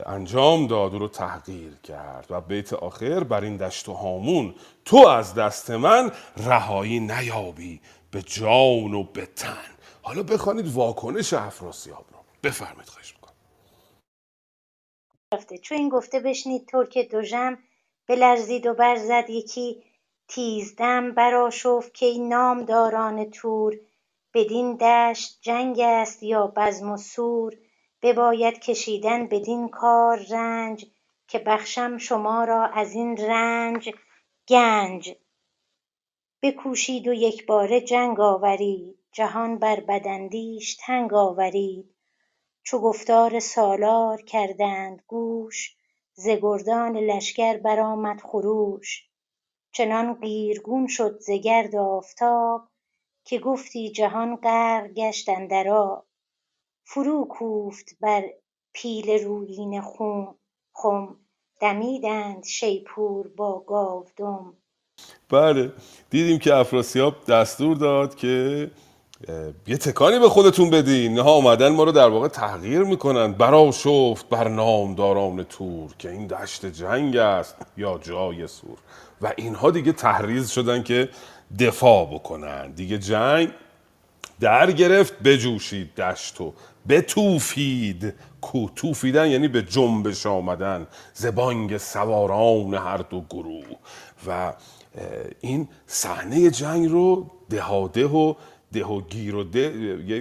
[0.07, 2.27] انجام داد و رو تحقیر کرد.
[2.31, 4.55] و بیت آخر بر این دشت و هامون
[4.85, 9.71] تو از دست من رهایی نیابی به جان و به تن.
[10.03, 12.19] حالا بخوانید واکنش افراسیاب رو.
[12.43, 13.35] بفرمایید خواهش می‌کنم.
[15.63, 17.59] چو این گفته بشنید ترک دژم
[18.09, 19.31] بلرزید و برزد.
[19.31, 19.83] یکی
[20.29, 23.79] تیزدم برآشفت کای نامداران تور.
[24.35, 27.57] بدین دشت جنگ است یا بزم و سور.
[28.03, 30.87] بباید کشیدن بدین کار رنج
[31.29, 33.91] که بخشم شما را ازین رنج
[34.49, 35.15] گنج.
[36.43, 41.95] بکوشید و یکباره جنگ آورید جهان بر بداندیش تنگ آورید.
[42.63, 45.77] چو گفتار سالار کردند گوش
[46.13, 49.09] ز گردان لشکر برآمد خروش.
[49.73, 52.69] چنان قیرگون شد ز گرد آفتاب
[53.25, 56.08] که گفتی جهان غرق گشت اندر آب.
[56.91, 58.23] فرو کوفت بر
[58.73, 59.83] پیل رویینه
[60.73, 61.17] خم
[61.61, 64.55] دمیدند شیپور با گاودم.
[65.29, 65.73] بله
[66.11, 68.71] دیدیم که افراسیاب دستور داد که
[69.67, 71.11] یه تکانی به خودتون بدین.
[71.11, 73.33] اینها آمدن ما رو در واقع تغییر می‌کنن.
[73.33, 78.79] برا شفت بر نامداران تور که این دشت جنگ است یا جای سور.
[79.23, 81.09] و اینها دیگه تحریز شدن که
[81.59, 82.73] دفاع بکنن.
[82.73, 83.51] دیگه جنگ
[84.41, 86.53] در گرفت بجوشید دشت و
[86.89, 88.15] بتوفید.
[88.41, 90.87] کو توفیدن یعنی به جنبش آمدن.
[91.15, 93.65] زبانگ سواران هر دو گروه.
[94.27, 94.53] و
[95.41, 98.35] این صحنه جنگ رو دهاده و
[98.73, 99.63] ده و ده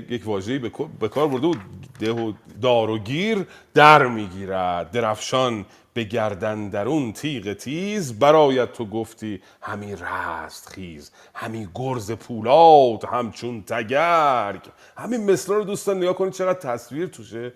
[0.10, 0.60] یک واژه‌ای
[1.00, 1.54] به کار برده و
[2.00, 4.92] ده و دار و گیر در می‌گیرد.
[4.92, 13.06] درفشان به گردن درون تیغ تیز برایت تو گفتی همی رست خیز همی گرز پولاد
[13.06, 14.62] همچون تگرگ.
[14.98, 17.54] همین مثلا رو دوستان نگاه کنید چقدر تصویر توشه.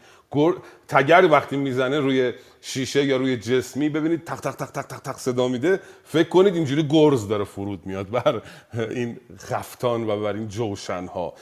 [0.87, 5.17] تگرگ وقتی می‌زنه روی شیشه یا روی جسمی ببینید تق تق تق تق تق تق
[5.17, 5.79] صدا میده.
[6.03, 8.41] فکر کنید اینجوری گرز داره فرود میاد بر
[8.73, 11.33] این خفتان و بر این جوشن ها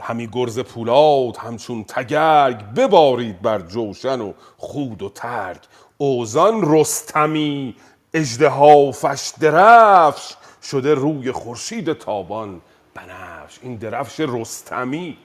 [0.00, 2.64] همی گرز پولاد همچون تگرگ.
[2.76, 5.60] ببارید بر جوشن و خود و ترگ.
[5.98, 7.76] اوزان رستمی
[8.14, 10.34] اژدهافش درفش.
[10.62, 12.60] شده روی خورشید تابان
[12.94, 13.58] بنفش.
[13.62, 15.18] این درفش رستمی.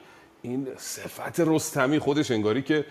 [0.47, 2.86] این صفت رستمی خودش انگاری که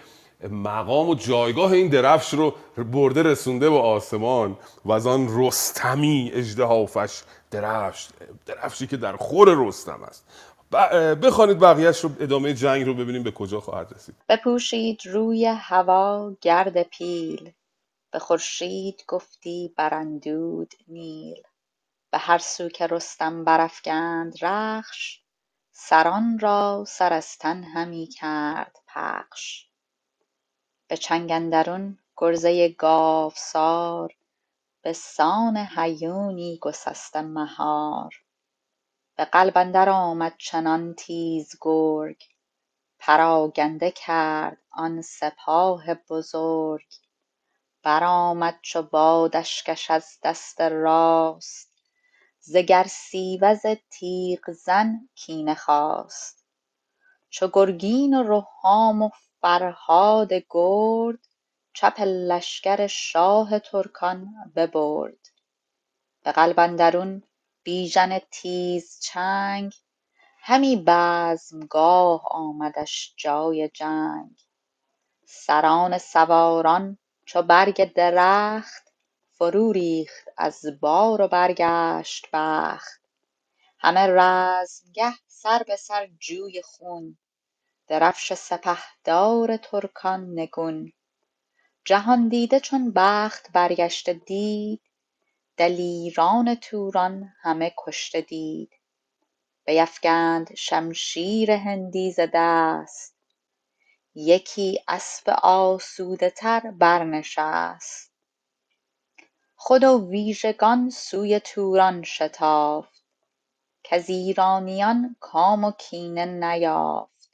[0.51, 7.23] مقام و جایگاه این درفش رو برده رسونده به آسمان و از آن رستمی اژدهافش
[7.51, 8.09] درفش
[8.47, 10.27] درفشی که در خور رستم است.
[11.23, 14.15] بخوانید بقیهش رو ادامه جنگ رو ببینیم به کجا خواهد رسید.
[14.29, 17.51] بپوشید روی هوا گرد پیل.
[18.13, 21.43] به خورشید گفتی براندود نیل.
[22.13, 25.24] به هر سو که رستم برافگند رخش
[25.77, 29.67] سران را سر از تن همی کرد پخش.
[30.89, 34.15] به چنگ اندرون گرزه گاوسار
[34.83, 38.15] به سان هیونی گسسته مهار.
[39.17, 42.23] به قلب اندر آمد چنان تیز گرگ
[42.99, 46.87] پراگنده کرد آن سپاه بزرگ.
[47.83, 51.74] برآمد چو بادشکش از دست راست
[52.47, 56.45] ز گرسیوز تیغ زن کینه خواست.
[57.31, 61.19] چو گرگین و رهام و فرهاد گرد
[61.73, 65.29] چپ لشکر شاه ترکان ببرد.
[66.23, 67.23] به قلب اندرون
[67.63, 69.73] بیژن تیز چنگ
[70.41, 74.41] همی بزمگاه آمدش جای جنگ.
[75.27, 78.84] سران سواران چو برگ درخت
[79.45, 83.01] فرو ریخت از بار و برگشت بخت.
[83.79, 87.19] همه رزمگه سر به سر جوی خون
[87.89, 90.93] درفش سپهدار ترکان نگون.
[91.85, 94.83] جهاندیده چون بخت برگشته دید
[95.57, 98.71] دلیران توران همه کشته دید.
[99.67, 103.17] بیفگند شمشیر هندی ز دست
[104.15, 108.14] یکی اسپ آسوده تر برنشست.
[109.67, 113.05] خود و ویژگان سوی توران شتافت
[113.85, 117.31] کز ایرانیان کام و کینه نیافت.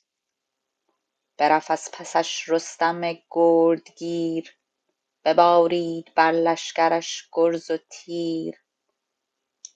[1.39, 4.57] برفت از پسش رستم گردگیر
[5.25, 8.57] ببارید بر لشکرش گرز و تیر.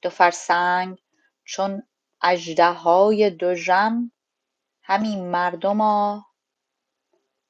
[0.03, 0.99] دو فرسنگ
[1.45, 1.83] چون
[2.23, 4.13] اژدهای دژم
[4.83, 6.27] همی مردما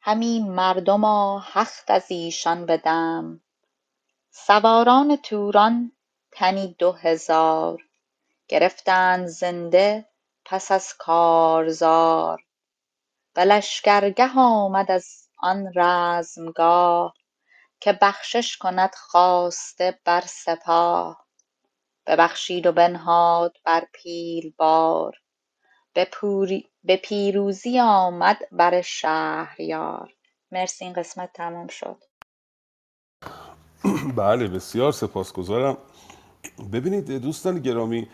[0.00, 3.43] همی مردما هخت از ایشان به دم.
[4.36, 5.92] سواران توران
[6.32, 7.82] تنی دو هزار
[8.48, 10.08] گرفتند زنده
[10.44, 12.42] پس از کارزار.
[13.34, 17.14] به لشکرگه آمد از آن رزمگاه
[17.80, 21.26] که بخشش کند خواسته بر سپاه.
[22.06, 25.20] ببخشید و بنهاد بر پیل بار
[26.84, 30.14] به پیروزی آمد بر شهریار.
[30.52, 32.04] مرسی این قسمت تمام شد.
[34.16, 35.76] بله بسیار سپاسگزارم.
[36.72, 38.08] ببینید دوستان گرامی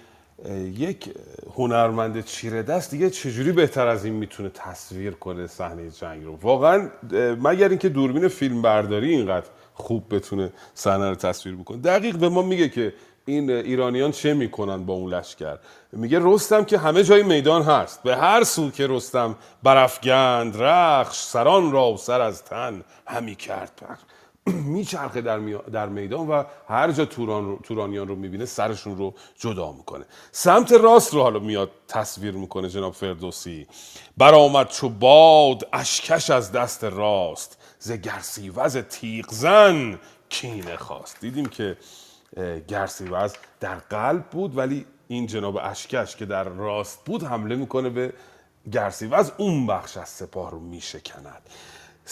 [0.75, 1.15] یک
[1.57, 6.91] هنرمند چیره دست دیگه چجوری بهتر از این می‌تونه تصویر کنه صحنه جنگ رو؟ واقعا
[7.43, 12.43] مگر اینکه دوربین فیلم برداری اینقدر خوب بتونه صحنه رو تصویر بکنه؟ دقیق به ما
[12.43, 12.95] میگه که
[13.27, 15.59] این ایرانیان چه می‌کنن با اون لشکر؟
[15.93, 18.03] میگه رستم که همه جای میدان هست.
[18.03, 23.71] به هر سو که رستم برافگند رخش سران را و سر از تن همی کرد.
[24.75, 25.39] میچرخه در,
[25.73, 30.05] در میدان و هر جا توران رو، تورانیان رو می‌بینه سرشون رو جدا می‌کنه.
[30.33, 33.67] سمت راست رو حالا میاد تصویر می‌کنه جناب فردوسی.
[34.17, 37.59] برآمد چو باد اشکش از دست راست.
[37.79, 41.21] ز گرسیوز تیغزن کینه خواست.
[41.21, 41.77] دیدیم که
[42.69, 48.13] گرسیوز در قلب بود ولی این جناب اشکش که در راست بود حمله می‌کنه به
[48.73, 49.33] گرسیوز.
[49.39, 51.43] اون بخش از سپاه رو میشکند.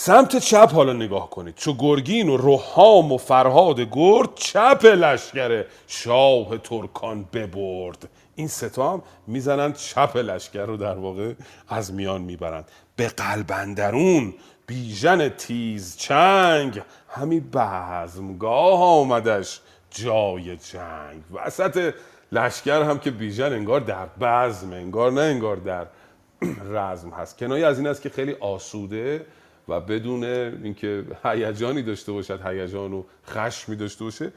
[0.00, 1.54] سمت چپ حالا نگاه کنید.
[1.54, 8.08] چو گرگین و روحام و فرهاد گرد چپ لشکر شاه ترکان ببرد.
[8.34, 11.32] این ستا هم می‌زنند چپ لشکر رو در واقع
[11.68, 12.64] از میان می‌برند.
[12.96, 14.34] به قلبندرون
[14.66, 21.22] بیژن تیز چنگ همی بزمگاه آمدش جای جنگ.
[21.32, 21.94] وسط
[22.32, 25.86] لشکر هم که بیژن انگار در بزم انگار نه انگار در
[26.74, 27.38] رزم هست.
[27.38, 29.26] کنایه از این است که خیلی آسوده
[29.68, 34.32] و بدون اینکه هیجانی داشته باشد هیجان و خشمی داشته باشه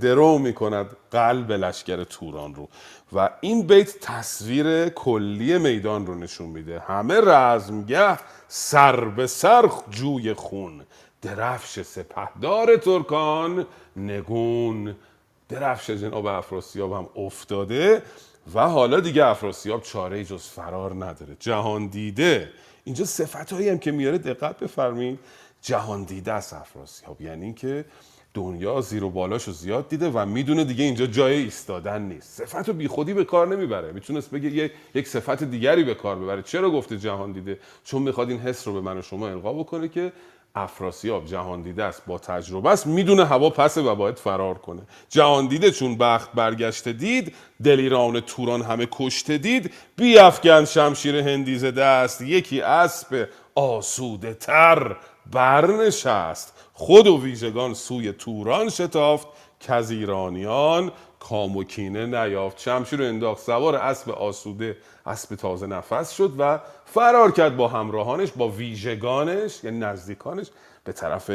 [0.00, 2.68] درو می‌کند قلب لشکر توران رو.
[3.12, 6.80] و این بیت تصویر کلی میدان رو نشون میده.
[6.80, 10.80] همه رزمگه سر به سر جوی خون.
[11.22, 14.96] درفش سپهدار ترکان نگون.
[15.48, 18.02] درفش جناب افراسیاب هم افتاده
[18.54, 21.36] و حالا دیگه افراسیاب چاره جز فرار نداره.
[21.40, 22.50] جهان دیده.
[22.84, 25.18] اینجا صفت هایی هم که میاره دقت بفرمایید.
[25.62, 27.84] جهان دیده است افراسیاب یعنی اینکه
[28.34, 32.44] دنیا زیر و بالاشو زیاد دیده و می‌دونه دیگه اینجا جای ایستادن نیست.
[32.44, 33.92] صفت رو بیخودی به کار نمی‌بره.
[33.92, 36.42] می‌تونست بگه یک صفت دیگری به کار ببره.
[36.42, 39.88] چرا گفته جهان دیده؟ چون می‌خواد این حس رو به من و شما القا بکنه
[39.88, 40.12] که
[40.54, 42.86] افراسیاب جهان دیده است با تجربه است.
[42.86, 44.82] می‌دونه هوا پسه و باید فرار کنه.
[45.08, 49.74] جهان دیده چون بخت برگشته دید دلیران توران همه کشته دید.
[49.96, 54.96] بیافگن شمشیر هندیز دست یکی اسب آسوده تر
[55.32, 56.54] برنشست.
[56.72, 59.28] خود و ویژگان سوی توران شتافت
[59.60, 60.92] کز ایرانیان
[61.28, 62.60] کام و کینه نیافت.
[62.60, 63.42] شمشیر رو انداخت.
[63.42, 64.76] سوار اسب آسوده
[65.06, 70.46] اسب تازه نفس شد و فرار کرد با همراهانش با ویژگانش یعنی نزدیکانش
[70.84, 71.30] به طرف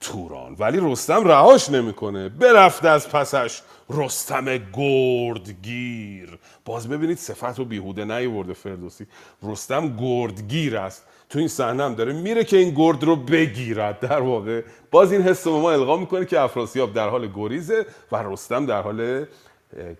[0.00, 0.56] توران.
[0.58, 2.28] ولی رستم رهاش نمی‌کنه.
[2.28, 3.62] برفته از پسش.
[3.90, 6.38] رستم گردگیر.
[6.64, 9.06] باز ببینید صفت رو بیهوده نیورده فردوسی.
[9.42, 11.06] رستم گردگیر است.
[11.28, 14.00] تو این صحنه هم داره میره که این گرد رو بگیرد.
[14.00, 18.66] در واقع باز این حس ما القا می‌کنه که افراسیاب در حال گریزه و رستم
[18.66, 19.26] در حال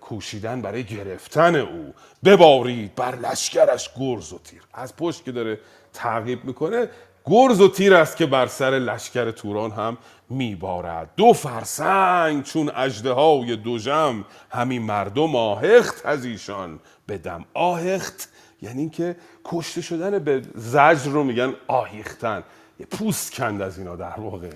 [0.01, 1.93] کوشیدن برای گرفتن او.
[2.25, 4.61] ببارید بر لشکرش گرز و تیر.
[4.73, 5.59] از پشت که داره
[5.93, 6.89] تعقیب می‌کنه
[7.25, 9.97] گرز و تیر است که بر سر لشکر توران هم
[10.29, 11.09] میبارد.
[11.17, 18.29] دو فرسنگ چون اجده های دوژم همین مردم آهخت از ایشان بدم آهخت.
[18.61, 22.43] یعنی اینکه کشته شدن به زجر رو میگن آهیختن.
[22.79, 24.49] یه پوست کند از اینا در واقع.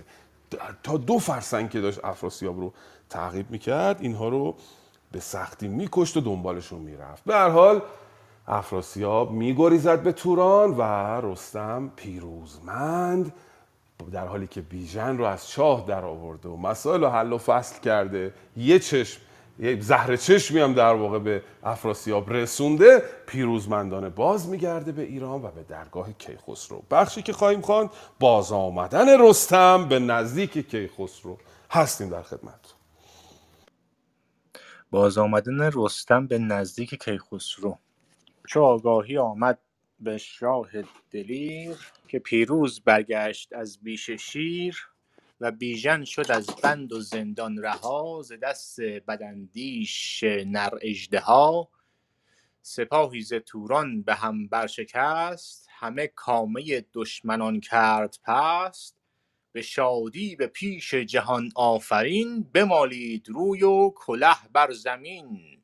[0.83, 2.73] تا دو فرسنگ که داشت افراسیاب رو
[3.09, 4.55] تعقیب می‌کرد اینها رو
[5.11, 7.23] به سختی میکشت و دنبالشون می‌رفت.
[7.23, 7.81] به هر حال
[8.47, 10.81] افراسیاب میگریزد به توران و
[11.21, 13.33] رستم پیروزمند
[14.11, 17.81] در حالی که بیژن رو از چاه در آورده و مسائل رو حل و فصل
[17.81, 18.33] کرده.
[18.57, 19.21] یه چشم
[19.59, 25.51] یه زهر چشمی هم در واقع به افراسیاب رسونده پیروزمندانه باز میگرده به ایران و
[25.51, 26.83] به درگاه کیخسرو.
[26.91, 27.89] بخشی که خواهیم خواند
[28.19, 31.37] باز آمدن رستم به نزدیک کیخسرو
[31.71, 32.73] هستیم در خدمت.
[34.91, 37.77] باز آمدن رستم به نزدیک کیخسرو.
[38.47, 39.59] چو آگاهی آمد
[39.99, 40.67] به شاه
[41.11, 44.88] دلیر که پیروز برگشت از بیش شیر.
[45.41, 51.69] و بیژن شد از بند و زندان رها ز دست بداندیش نر اژدها.
[52.61, 58.99] سپاهی ز توران به هم برشکست همه کامه دشمنان کرد پست.
[59.51, 65.63] به شادی به پیش جهان آفرین بمالید روی و کله بر زمین.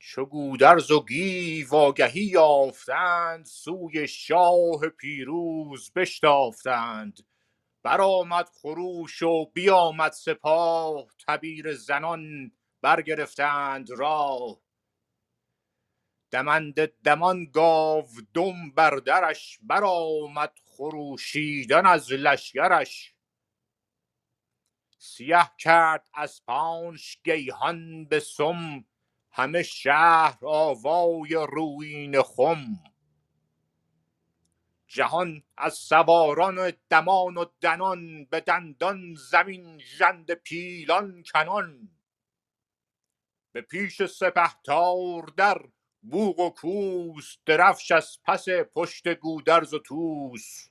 [0.00, 7.20] چو گودرز و گیو آگهی یافتند سوی شاه پیروز بشتافتند.
[7.82, 12.52] برآمد خروش و بیامد سپاه تبیر زنان
[12.82, 14.60] برگرفتند راه.
[16.30, 23.14] دمنده دمان گاودم بر درش برآمد خروشیدن از لشکرش.
[24.98, 28.84] سیه کرد اسپانش گیهان به سم
[29.30, 32.91] همه شهر آوای رویینه خم.
[34.92, 41.88] جهان از سواران دمان و دنان به دندان زمین ژنده پیلان کنان.
[43.52, 45.62] به پیش سپهدار در
[46.02, 50.68] بوق و کوس درفش از پس پشت گودرز و طوس.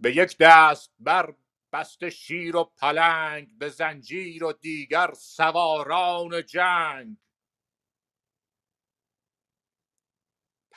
[0.00, 1.34] به یک دست بر
[1.72, 7.16] بسته شیر و پلنگ به زنجیر و دیگر سواران جنگ.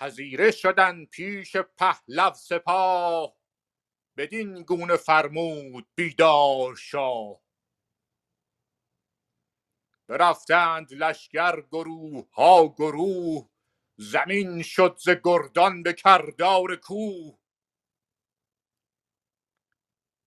[0.02, 3.38] پذیره شدن پیش پهلو سپاه.
[4.18, 7.42] بدین گونه فرمود بیدار شاه.
[10.08, 13.50] برفتند لشکر گروه ها گروه
[13.96, 17.40] زمین شد ز گردان به کردار کوه.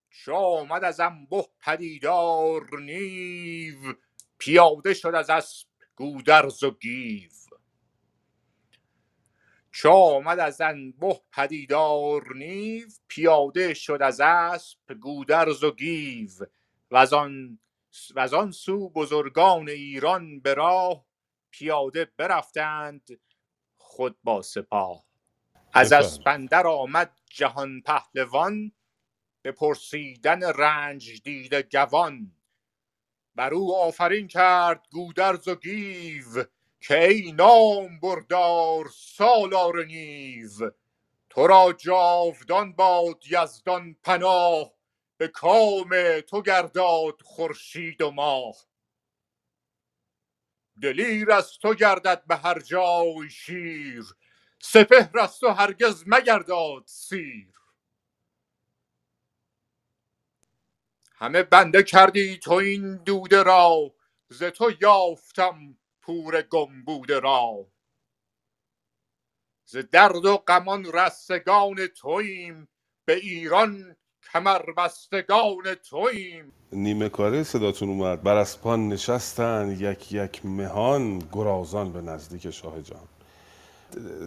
[0.09, 3.93] چو آمد از انبه پدیدار نیو
[4.37, 7.44] پیاده شد از اسپ گودرز و گیو.
[9.75, 16.29] چو آمد از انبه پدیدار نیو پیاده شد از اسپ گودرز و گیو.
[16.91, 17.59] وزان
[18.15, 21.05] وزان سو بزرگان ایران به راه
[21.51, 23.19] پیاده برفتند
[23.77, 25.05] خود با سپاه.
[25.73, 26.13] از بفرمایید.
[26.13, 28.71] اسپ اندر آمد جهان پهلوان
[29.41, 32.31] به پرسیدن رنج دیده گوان
[33.35, 36.43] بر او آفرین کرد گودرز و گیو.
[36.87, 40.71] که ای نام بردار سالار نیو
[41.29, 44.73] تو را جاودان باد یزدان پناه
[45.17, 48.55] به کام تو گرداد خورشید و ماه.
[50.81, 54.03] دلیر از تو گردد به هر جای شیر
[54.59, 57.53] سپهر از تو هرگز مگرداد سیر.
[61.15, 63.95] همه بنده کردی تو این دوده را
[64.29, 67.67] ز تو یافتم پور گم بوده را.
[69.65, 72.67] ز درد و غمان رستگان توییم
[73.05, 73.95] به ایران
[74.33, 76.53] کمر بستگان توییم.
[76.71, 78.23] نیمه کاره صداتون اومد.
[78.23, 83.07] بر اسپان نشستن یک یک مهان گرازان به نزدیک شاه جهان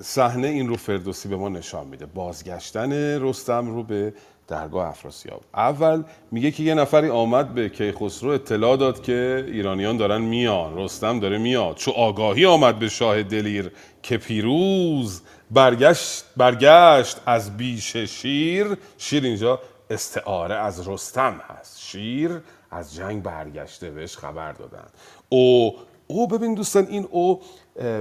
[0.03, 2.07] صحنه این رو فردوسی به ما نشان میده.
[2.07, 4.14] بازگشتن رستم رو به
[4.49, 5.40] درگاه افراسیاب.
[5.55, 11.20] اول میگه که یه نفری آمد به کیخسرو اطلاع داد که ایرانیان دارن میان رستم
[11.20, 11.76] داره میاد.
[11.76, 13.70] چو آگاهی آمد به شاه دلیر
[14.03, 18.76] که پیروز برگشت برگشت از بیش شیر.
[18.99, 21.80] شیر اینجا استعاره از رستم هست.
[21.80, 22.40] شیر
[22.70, 24.86] از جنگ برگشته بهش خبر دادن.
[25.28, 25.76] او
[26.07, 27.40] او ببین دوستان این او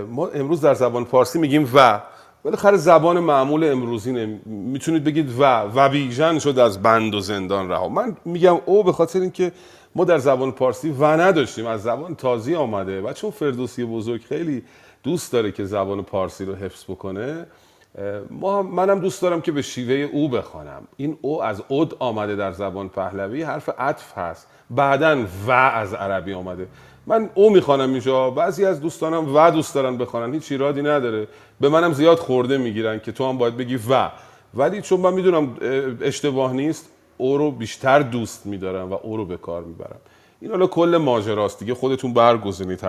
[0.10, 2.02] ما امروز در زبان فارسی میگیم و.
[2.48, 5.43] بالاخره زبان معمول امروزینه می‌تونید بگید و
[5.76, 7.89] و بیژن شد از بند و زندان رها.
[7.89, 9.52] من میگم او به خاطر اینکه
[9.95, 14.64] ما در زبان پارسی و نداشتیم از زبان تازی آمده و چون فردوسی بزرگ خیلی
[15.04, 17.45] دوست داره که زبان پارسی رو حفظ بکنه
[18.30, 20.88] ما منم دوست دارم که به شیوه او بخوانم.
[20.98, 24.48] این او از اد آمده در زبان پهلوی حرف عطف هست.
[24.70, 26.68] بعدا و از عربی آمده.
[27.08, 28.30] من او می‌خوانم اینجا.
[28.30, 30.34] بعضی از دوستانم و دوست دارن بخوانن.
[30.34, 31.28] هیچ ایرادی نداره.
[31.60, 34.10] به منم زیاد خورده می‌گیرن که تو هم باید بگی و.
[34.53, 35.58] ولی چون من می‌دونم
[36.01, 39.99] اشتباه نیست او رو بیشتر دوست میدارم و او رو به کار می‌برم.
[40.41, 41.74] این حالا کل ماجراست دیگه.
[41.74, 42.84] خودتون برگزینید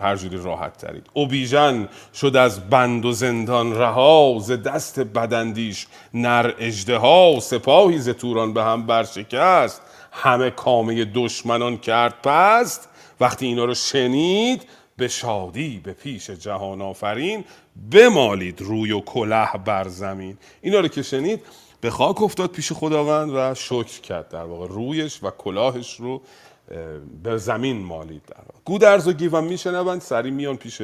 [0.00, 6.52] هر جوری راحت ترید اوبیژن شد از بند و زندان رها ز دست بدندیش نر
[6.58, 7.40] اژدها.
[7.40, 9.82] سپاهی ز توران به هم برشکست.
[10.12, 12.88] همه کامه دشمنان کرد پست.
[13.20, 17.44] وقتی اینا رو شنید به شادی به پیش جهان آفرین
[17.90, 20.38] بمالید روی و کله بر زمین.
[20.60, 21.40] اینا رو که شنید
[21.80, 24.66] به خاک افتاد پیش خداوند و شکر کرد در واقع.
[24.68, 26.22] رویش و کلاهش رو
[27.22, 28.60] به زمین مالید در واقع.
[28.64, 30.82] گودرز و گیوان میشنوند سری میان پیش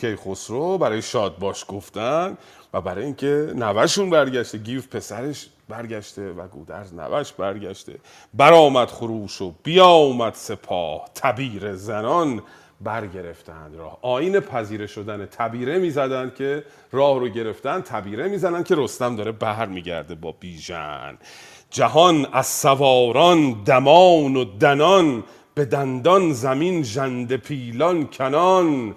[0.00, 2.38] کیخسرو برای شاد باش گفتن
[2.74, 7.98] و برای اینکه نوشون برگشته گیو پسرش برگشته و گودرز نوش برگشته.
[8.34, 11.10] برآمد خروش و بیامد سپاه.
[11.14, 12.42] تبیر زنان
[12.80, 13.98] برگرفتند راه.
[14.02, 17.80] آین پذیره شدن تبیره می‌زدند که راه رو گرفتن.
[17.80, 21.18] تبیره می‌زنند که رستم داره بهر میگرده با بیژن.
[21.70, 28.96] جهان از سواران دمان و دنان به دندان زمین ژنده پیلان کنان.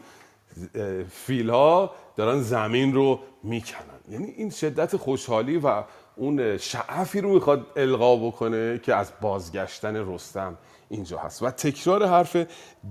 [1.10, 4.00] فیلها دارن زمین رو می‌کنن.
[4.10, 5.84] یعنی این شدت خوشحالی و
[6.16, 10.58] اون شعفی رو می‌خواد القا بکنه که از بازگشتن رستم
[10.90, 11.44] اینجا هست.
[11.44, 12.36] و تکرار حرف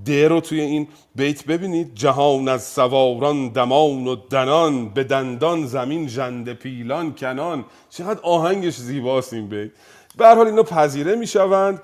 [0.07, 1.95] د رو توی این بیت ببینید.
[1.95, 7.65] جهان از سواران دمان و دنان به دندان زمین جند پیلان کنان.
[7.91, 9.71] چقدر آهنگش زیباست این بیت.
[10.17, 11.81] به حال اینا پذیره می‌شوند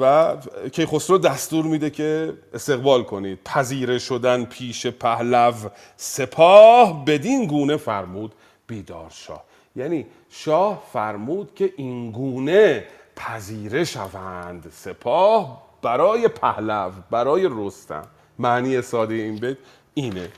[0.00, 0.36] و
[0.72, 3.38] کیخسرو دستور میده که استقبال کنید.
[3.44, 5.52] پذیره شدن پیش پهلو
[5.96, 8.34] سپاه بدین گونه فرمود
[8.66, 9.49] بیدار شاه.
[9.76, 12.84] یعنی شاه فرمود که این گونه
[13.16, 14.72] پذیره شوند.
[14.72, 18.04] سپاه برای پهلو برای رستم.
[18.38, 19.56] معنی ساده این بیت
[19.94, 20.28] اینه.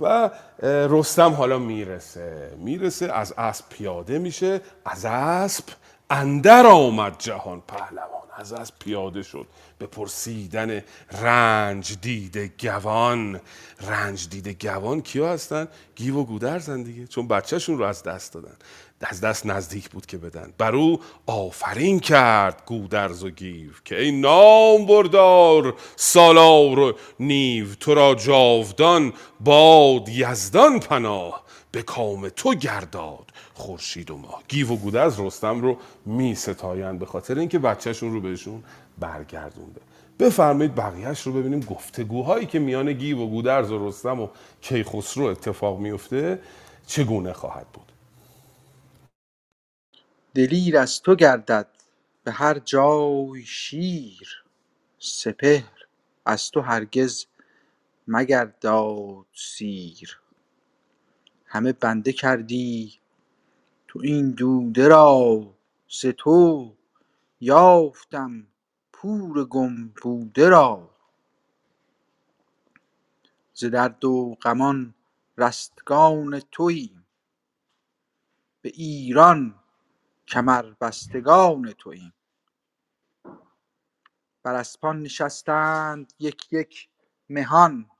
[0.00, 0.30] و
[0.62, 2.54] رستم حالا می‌رسه.
[2.58, 5.64] می‌رسه از اسب پیاده میشه از اسب
[6.10, 8.19] اندر آمد جهان پهلوان.
[8.40, 9.46] از از پیاده شد.
[9.78, 10.82] به پرسیدن
[11.12, 13.40] رنج دیده گوان.
[13.80, 17.06] رنج دیده گوان کیا هستن؟ گیو و گودرزن دیگه.
[17.06, 18.56] چون بچهشون رو از دست دادن.
[19.00, 20.52] از دست نزدیک بود که بدن.
[20.58, 27.74] بر او آفرین کرد گودرز و گیو که ای نام بردار سالار و نیو.
[27.74, 31.44] تو را جاودان باد یزدان پناه.
[31.72, 33.29] به کام تو گرداد.
[33.60, 34.42] خورشید و ماه.
[34.48, 38.64] گیو و گودرز رستم رو می ستایند به خاطر اینکه بچهشون رو بهشون
[38.98, 39.80] برگردونده.
[40.18, 44.28] بفرمایید بقیهش رو ببینیم گفتگوهایی که میان گیو و گودرز و رستم و
[44.60, 46.40] کیخسرو اتفاق میفته
[46.86, 47.92] چگونه خواهد بود؟
[50.34, 51.66] دلیر از تو گردد
[52.24, 54.44] به هر جای شیر.
[54.98, 55.86] سپهر
[56.26, 57.26] از تو هرگز
[58.08, 60.18] مگرداد سیر.
[61.46, 62.99] همه بنده کردی
[63.90, 65.54] تو این دوده را
[65.88, 66.76] ز تو
[67.40, 68.46] یافتم
[68.92, 70.90] پور گم بوده را.
[73.54, 74.94] ز درد و غمان
[75.38, 77.06] رستگان توییم
[78.60, 79.54] به ایران
[80.28, 82.12] کمربستگان توییم
[84.42, 86.88] بر اسپان نشستند یک یک
[87.28, 87.90] مهان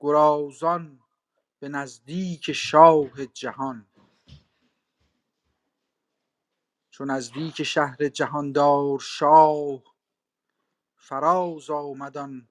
[0.00, 1.00] گرازان
[1.58, 3.86] به نزدیک شاه جهان.
[6.92, 9.82] چو نزدیک شهر جهاندار شاه
[10.96, 12.50] فراز آمد آن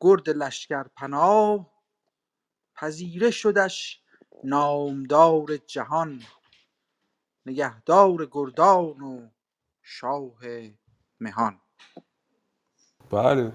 [0.00, 1.74] گرد لشکر پناه
[2.76, 4.02] پذیره شدش
[4.44, 6.22] نامدار جهان
[7.46, 9.30] نگهدار گردان و
[9.82, 10.34] شاه
[11.20, 11.60] مهان.
[13.10, 13.52] بله.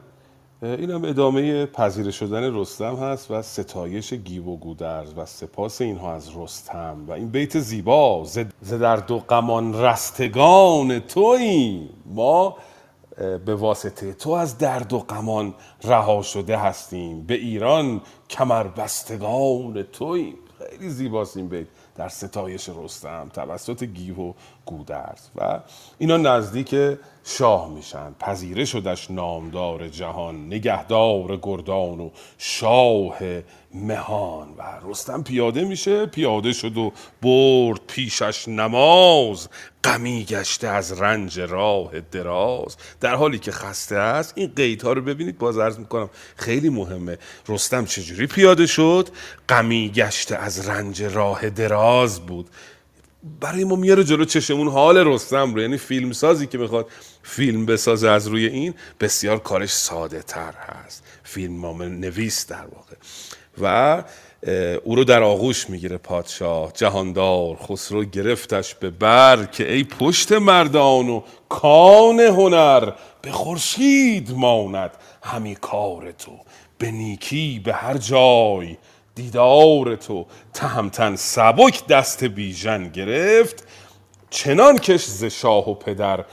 [0.63, 6.13] این هم ادامه پذیره شدن رستم هست و ستایش گیو و گودرز و سپاس اینها
[6.13, 7.05] از رستم.
[7.07, 8.23] و این بیت زیبا
[8.61, 11.89] ز در دو غمان رستگان تویی.
[12.05, 12.57] ما
[13.45, 15.53] به واسطه تو از درد و غمان
[15.83, 17.21] رها شده هستیم.
[17.21, 20.35] به ایران کمربستگان توییم
[20.69, 23.29] خیلی زیباست این بیت در ستایش رستم.
[23.33, 24.33] توسط گیو و
[24.71, 25.59] گودرز و
[25.97, 26.75] اینا نزدیک
[27.23, 28.13] شاه میشن.
[28.19, 33.17] پذیره شدش نامدار جهان نگهدار گردان و شاه
[33.73, 34.47] مهان.
[34.57, 36.91] و رستم پیاده میشه پیاده شد و
[37.21, 39.49] برد پیشش نماز.
[39.83, 42.77] غمی گشته از رنج راه دراز.
[42.99, 47.17] در حالی که خسته است این قیدها رو ببینید باز عرض می‌کنم خیلی مهمه.
[47.47, 49.09] رستم چجوری پیاده شد؟
[49.49, 52.49] غمی گشته از رنج راه دراز بود.
[53.39, 55.61] برای ما میاره جلو چشمون حال رستم رو.
[55.61, 56.89] یعنی فیلم سازی که می‌خواد
[57.23, 61.03] فیلم بسازه از روی این بسیار کارش ساده تر هست.
[61.23, 62.95] فیلم نویس در واقع.
[63.61, 64.03] و
[64.83, 66.71] او رو در آغوش می‌گیره پادشاه.
[66.71, 72.91] جهاندار خسرو گرفتش به بر که ای پشت مردان و کان هنر
[73.21, 74.91] به خورشید ماند.
[75.23, 76.31] همی کار تو
[76.77, 78.77] به نیکی به هر جای.
[79.21, 80.25] دیدار تو.
[80.53, 83.67] تهمتن سبک دست بیژن گرفت.
[84.29, 86.25] چنان کش ز شاه و پدر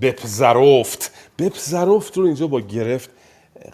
[0.00, 1.12] بپذرفت.
[1.38, 3.10] بپذرفت رو اینجا با گرفت.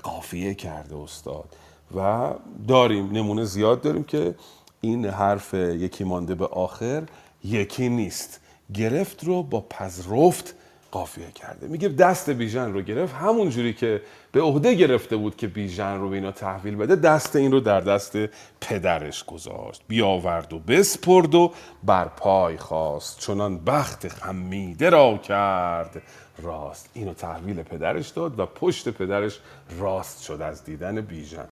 [0.02, 1.56] قافیه کرده استاد.
[1.96, 2.30] و
[2.68, 4.34] داریم نمونه زیاد داریم که
[4.80, 7.02] این حرف یکی مانده به آخر
[7.44, 8.40] یکی نیست.
[8.74, 10.54] گرفت رو با پذرفت
[10.90, 11.66] قافیه کرده.
[11.66, 13.14] میگه دست بیژن رو گرفت.
[13.14, 14.02] همون جوری که
[14.36, 17.80] به عهده گرفته بود که بیژن رو به اینا تحویل بده دست این رو در
[17.80, 18.16] دست
[18.60, 19.82] پدرش گذاشت.
[19.88, 21.52] بیاورد و بسپرد و
[21.84, 26.02] بر پای خواست چنان بخت خمیده را کرد.
[26.38, 26.90] راست.
[26.94, 29.40] اینو تحویل پدرش داد و پشت پدرش
[29.78, 31.48] راست شد از دیدن بیژن.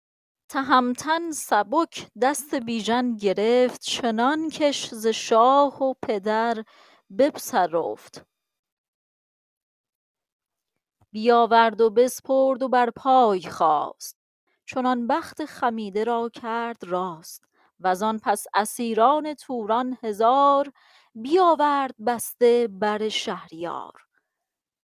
[0.49, 6.65] تهمتن سبک دست بیژن گرفت چنان کش ز شاه و پدر
[7.19, 8.34] بپسرفت
[11.15, 14.17] بیاورد و بسپرد و بر پای خواست
[14.67, 17.45] چنان بخت خمیده را کرد راست.
[17.81, 20.73] وزان پس اسیران توران هزار
[21.15, 23.93] بیاورد بسته بر شهریار.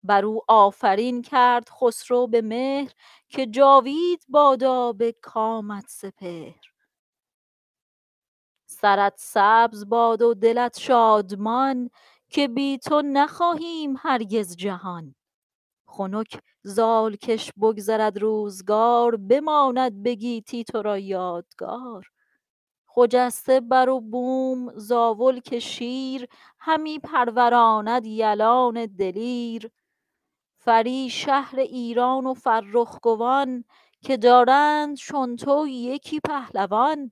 [0.03, 2.91] بر او آفرین کرد خسرو به مهر
[3.29, 6.73] که جاوید بادا به کامت سپهر.
[8.65, 11.89] سرت سبز باد و دلت شادمان
[12.29, 15.15] که بی تو نخواهیم هرگز جهان.
[15.89, 22.07] خنک زال کش بگذرد روزگار بماند به گیتی تو را یادگار.
[22.87, 26.27] خجسته بر و بوم زاول که شیر
[26.59, 29.71] همی پروراند یلان دلیر.
[30.57, 33.63] فری شهر ایران و فرخ گوان
[34.01, 37.11] که دارند چون تو یکی پهلوان.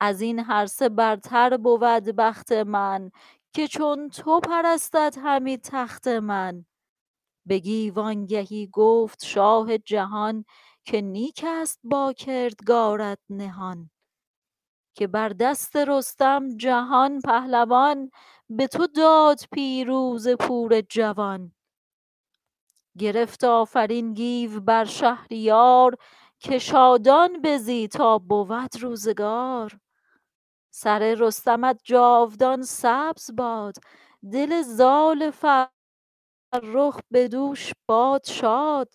[0.00, 1.82] از این هر سه برتر بود
[2.16, 3.10] بخت من
[3.52, 6.64] که چون تو پرستد همی تخت من.
[7.48, 10.44] بگی وانگهی گفت شاه جهان
[10.84, 13.90] که نیک است با کردگارت نهان
[14.94, 18.10] که بر دست رستم جهان پهلوان
[18.50, 21.52] به تو داد پیروز پور جوان.
[22.98, 25.96] گرفت آفرین گیو بر شهریار
[26.38, 29.78] که شادان بزی تا بود روزگار.
[30.70, 33.76] سر رستمت جاودان سبز باد
[34.32, 35.30] دل زال
[36.52, 38.94] فرخ بدوش باد شاد.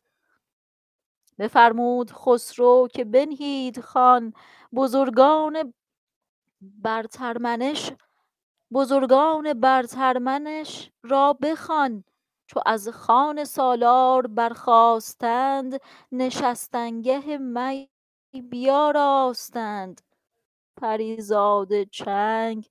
[1.40, 4.34] بفرمود خسرو که بنهید خوان
[4.76, 5.74] بزرگان
[6.62, 7.92] برترمنش
[8.72, 12.04] بزرگان برترمنش را بخوان.
[12.48, 15.80] چو از خوان سالار برخاستند
[16.12, 17.90] نشستنگه می
[18.50, 20.02] بیاراستند.
[20.82, 22.70] پریزاد چنگ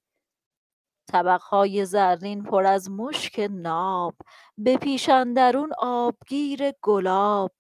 [1.13, 4.15] طبقهای زرین پر از مشک ناب
[4.59, 7.53] به پیش اندرون آبگیر گلاب.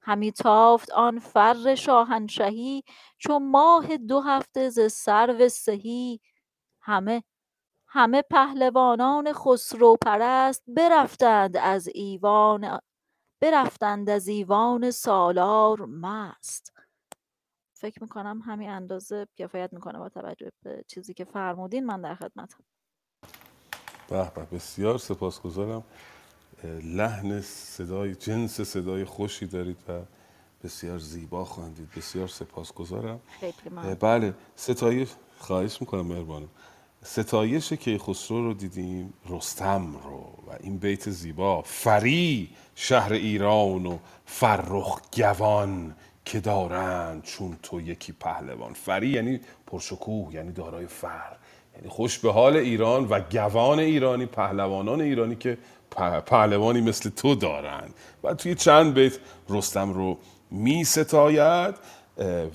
[0.00, 2.82] همی تافت آن فر شاهنشهی
[3.18, 6.20] چو ماه دو هفته ز سرو سهی.
[6.80, 7.22] همه
[7.86, 12.78] همه پهلوانان خسرو پرست برفتند از ایوان
[13.40, 16.72] برفتند از ایوان سالار مست.
[17.74, 22.64] فکر می‌کنم همین اندازه کفایت می‌کنه با توجه به چیزی که فرمودین من در خدمتم.
[24.08, 25.84] به به بسیار سپاسگزارم.
[26.84, 30.00] لحن صدای جنس صدای خوشی دارید و
[30.64, 31.88] بسیار زیبا خواندید.
[31.96, 33.20] بسیار سپاسگزارم.
[34.00, 36.48] بله ستایش خواهش می‌کنم مهربانم.
[37.04, 41.62] ستایش کیخسرو رو دیدیم رستم رو و این بیت زیبا.
[41.62, 45.94] فری شهر ایران و فرخ گوان
[46.24, 48.72] که دارند چون تو یکی پهلوان.
[48.72, 51.36] فری یعنی پرشکوه یعنی دارای فر
[51.88, 55.58] خوش به حال ایران و گوان ایرانی پهلوانان ایرانی که
[56.26, 59.18] پهلوانی مثل تو دارند و توی چند بیت
[59.48, 60.18] رستم رو
[60.50, 61.74] می ستاید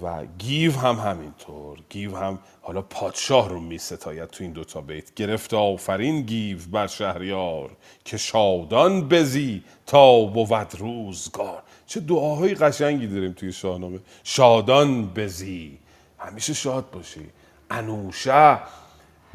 [0.02, 1.80] و گیو هم همینطور.
[1.90, 5.14] گیو هم حالا پادشاه رو می ستاید تو این دوتا بیت.
[5.14, 7.70] گرفت آفرین گیو بر شهریار
[8.06, 11.64] که شادان بزی تا بود روزگار.
[11.88, 14.00] چه دعاهای قشنگی داریم توی شاهنامه.
[14.24, 15.78] شادان بزی.
[16.20, 17.30] همیشه شاد باشی.
[17.70, 18.60] انوشه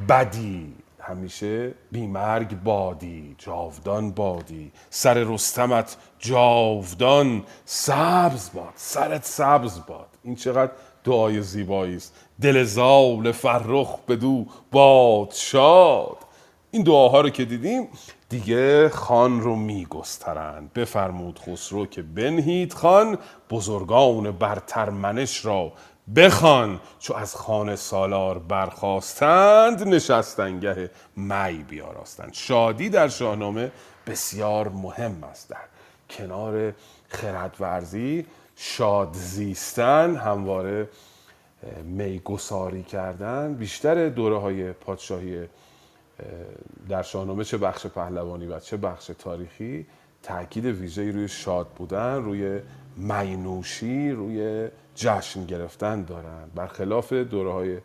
[0.09, 4.73] بدی همیشه بیمرگ بادی جاودان بادی.
[4.91, 10.09] سر رستمت جاودان سبز باد سرت سبز باد.
[10.25, 10.73] این چقدر
[11.05, 12.15] دعای زیبایی است.
[12.41, 16.17] دل زال فرخ بدو باد شاد
[16.71, 17.89] این دعاها رو که دیدیم
[18.33, 20.73] دیگه خان رو میگسترند.
[20.73, 23.19] بفرمود خسرو که بنهید خان
[23.51, 25.73] بزرگان برترمنش را
[26.17, 26.81] بخوان.
[26.99, 32.33] چو از خانه سالار برخواستند نشستنگه می بیاراستند.
[32.33, 33.73] شادی در شاهنامه
[34.07, 35.51] بسیار مهم است.
[35.51, 35.65] در
[36.11, 36.73] کنار
[37.09, 38.27] خردورزی
[38.57, 40.89] شاد زیستن همواره
[41.85, 45.49] میگساری کردن بیشتر دوره های پادشاهی
[46.89, 49.87] در شاهنامه چه بخش پهلوانی و چه بخش تاریخی
[50.23, 52.61] تاکید ویژه‌ای روی شاد بودن روی
[52.97, 56.51] مینوشی روی جشن گرفتن دارن.
[56.55, 57.79] برخلاف دوره های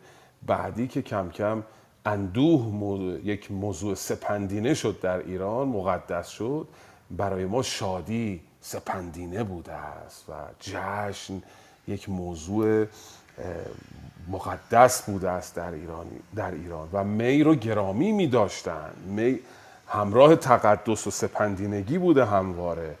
[0.46, 1.62] بعدی که کم کم
[2.06, 6.68] اندوه مو- یک موضوع سپندینه شد در ایران مقدس شد
[7.10, 11.42] برای ما شادی سپندینه بوده است و جشن
[11.88, 12.86] یک موضوع
[14.28, 16.06] مقدس بوده است در ایران
[16.36, 18.90] در ایران و می رو گرامی می داشتن.
[19.06, 19.38] می
[19.88, 22.94] همراه تقدس و سپندینگی بوده همواره.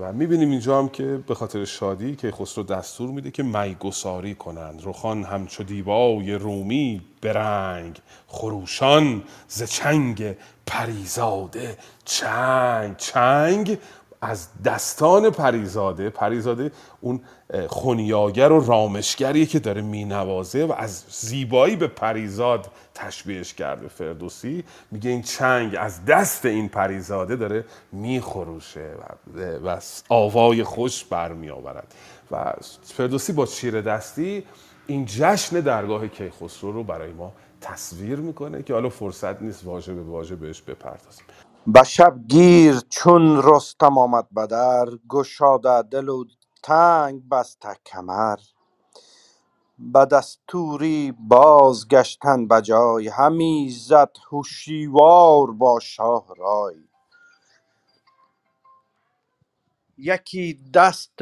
[0.00, 4.82] و می‌بینیم اینجا هم که به خاطر شادی که خسرو دستور میده که میگساری کنند.
[4.84, 10.36] رخان همچو دیبای رومی برنگ خروشان ز چنگ
[10.66, 12.96] پریزاده چنگ.
[12.96, 13.78] چنگ
[14.20, 17.20] از دستان پریزاده پریزاده اون
[17.66, 24.64] خونیاگر و رامشگریه که داره مینوازه و از زیبایی به پریزاد تشبیهش کرده فردوسی.
[24.90, 28.90] میگه این چنگ از دست این پریزاده داره میخروشه
[29.34, 31.94] و, و آوای خوش برمی آورد
[32.30, 32.52] و
[32.82, 34.44] فردوسی با شیر دستی
[34.86, 40.02] این جشن درگاه کیخسرو رو برای ما تصویر می‌کنه که حالا فرصت نیست واژه به
[40.02, 41.24] واژه بهش بپردازیم.
[41.66, 46.24] به شب گیر چون رستم آمد بدر گشاده دل و
[46.64, 48.38] تنگ بسته کمر.
[49.78, 56.76] به دستوری بازگشتن به جای همی زد هوشیوار با شاه رای.
[59.98, 61.18] یکی دست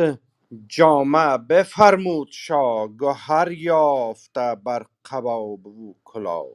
[0.68, 6.46] جامه بفرمود شاه گهر یافته بر قباب و کلاه.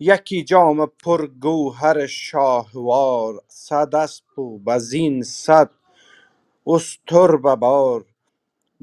[0.00, 5.70] یکی جام پر گوهر شاهوار صد اسپ و بزین صد
[6.66, 8.06] اشتر به بار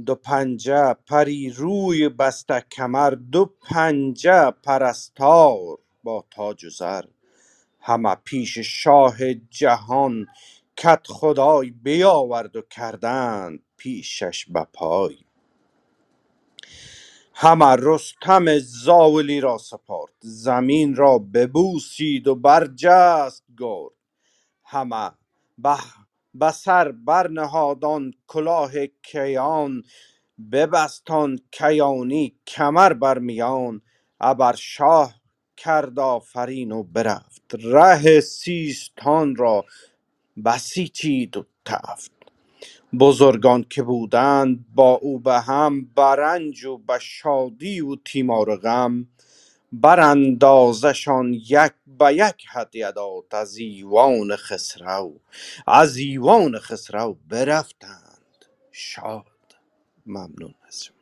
[0.06, 7.06] دو پنجه پری روی بسته کمر دو پنجه پرستار با تاج و زر.
[7.82, 10.28] همه پیش شاه جهان
[10.78, 15.18] کت خدای بیاورد و کردند پیشش به پای
[17.36, 20.14] همه رستم زاولی را سپرد.
[20.22, 23.94] زمین را ببوسید و برجست گرد.
[24.66, 25.12] همه
[25.58, 25.78] به
[26.36, 29.84] به سر برنهادان کلاه کیان.
[30.52, 33.82] ببستان کیانی کمر بر میان.
[34.22, 35.16] ابر شاه
[35.58, 37.44] کرد آفرین و برفت.
[37.64, 39.66] ره سیستان را
[40.46, 42.23] بسیچید و تفت.
[43.00, 49.08] بزرگان که بودند با او به هم برنج و به شادی و تیمار و غم.
[49.72, 55.14] براندازشان یک به یک هدیه داد از ایوان خسرو
[55.68, 58.46] از ایوان خسرو برفتند.
[58.72, 59.26] شاد.
[60.06, 60.98] ممنون از شما.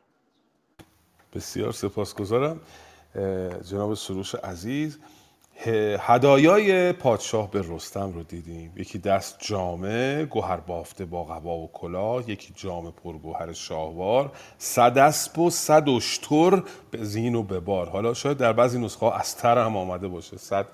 [1.34, 2.60] بسیار سپاسگزارم.
[3.70, 4.98] جناب سروش عزیز
[5.98, 8.72] هدایای پادشاه به رستم رو دیدیم.
[8.76, 14.32] یکی دست جامه گوهر بافته با قبا و کلاه یکی جام پرگوهر شاهوار.
[14.58, 17.88] صد اسب و صد اشتر به زین و به بار.
[17.88, 20.36] حالا شاید در بعضی نسخه استر هم آمده باشه.
[20.36, 20.66] صد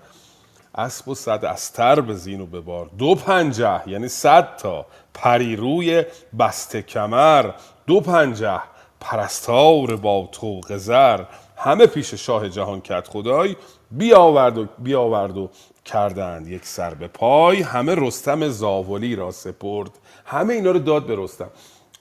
[0.74, 2.90] اسب و صد استر به زین و به بار.
[2.98, 6.04] دو پنجه یعنی صد تا پری روی
[6.38, 7.50] بسته کمر.
[7.86, 8.60] دو پنجه
[9.00, 11.24] پرستار با طوق زر.
[11.56, 13.56] همه پیش شاه جهان کت خدای.
[13.90, 15.50] بیاورد و بیاورد و
[15.84, 17.62] کردند یک سر به پای.
[17.62, 19.90] همه رستم زاولی را سپرد.
[20.24, 21.50] همه اینا رو داد به رستم.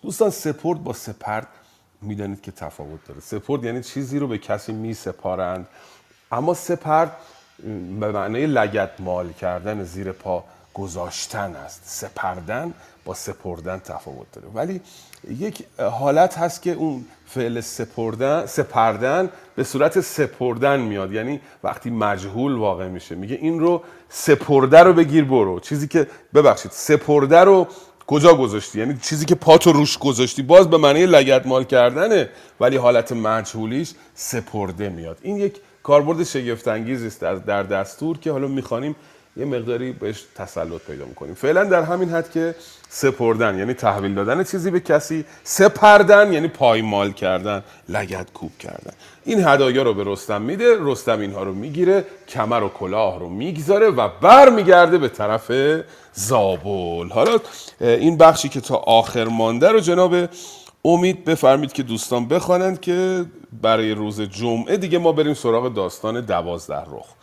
[0.02, 1.48] دوستان سپرد با سپرد
[2.02, 3.20] می‌دانید که تفاوت داره.
[3.20, 5.68] سپرد یعنی چیزی رو به کسی می سپارند
[6.32, 7.18] اما سپرد
[8.00, 10.44] به معنای لگت مال کردن زیر پا
[10.78, 11.82] گذاشتن است.
[11.86, 12.74] سپردن
[13.06, 14.48] با سپردن تفاوت داره.
[14.54, 14.82] ولی
[15.30, 21.12] یک حالت هست که اون فعل سپردن سپردن به صورت سپردن میاد.
[21.12, 23.16] یعنی وقتی مجهول واقع میشه.
[23.16, 25.60] میگه این رو سپرده رو بگیر برو.
[25.60, 27.68] چیزی که ببخشید سپرده رو
[28.08, 30.42] کجا گذاشتی؟ یعنی چیزی که پاتو روش گذاشتی.
[30.42, 35.18] باز به معنی لگد مال کردنه ولی حالت مجهولیش سپرده میاد.
[35.22, 38.96] این یک کاربرد شگفت است در دستور که حالا می‌خوانیم
[39.38, 41.34] یه مقداری بهش تسلط پیدا می‌کنیم.
[41.34, 42.56] فعلا در همین حد که
[42.90, 48.92] سپردن یعنی تحویل دادن چیزی به کسی سپردن یعنی پایمال کردن لگد کوب کردن.
[49.26, 53.90] این هدایا رو به رستم میده رستم اینها رو می‌گیره کمر و کلاه رو می‌گذاره
[53.90, 55.52] و بر میگرده به طرف
[56.14, 57.10] زابل.
[57.10, 57.38] حالا
[57.82, 60.16] این بخشی که تا آخر مانده رو جناب
[60.86, 63.26] امید بفرمید که دوستان بخوانند که
[63.62, 67.17] برای روز جمعه دیگه ما بریم سراغ داستان دوازده رخ.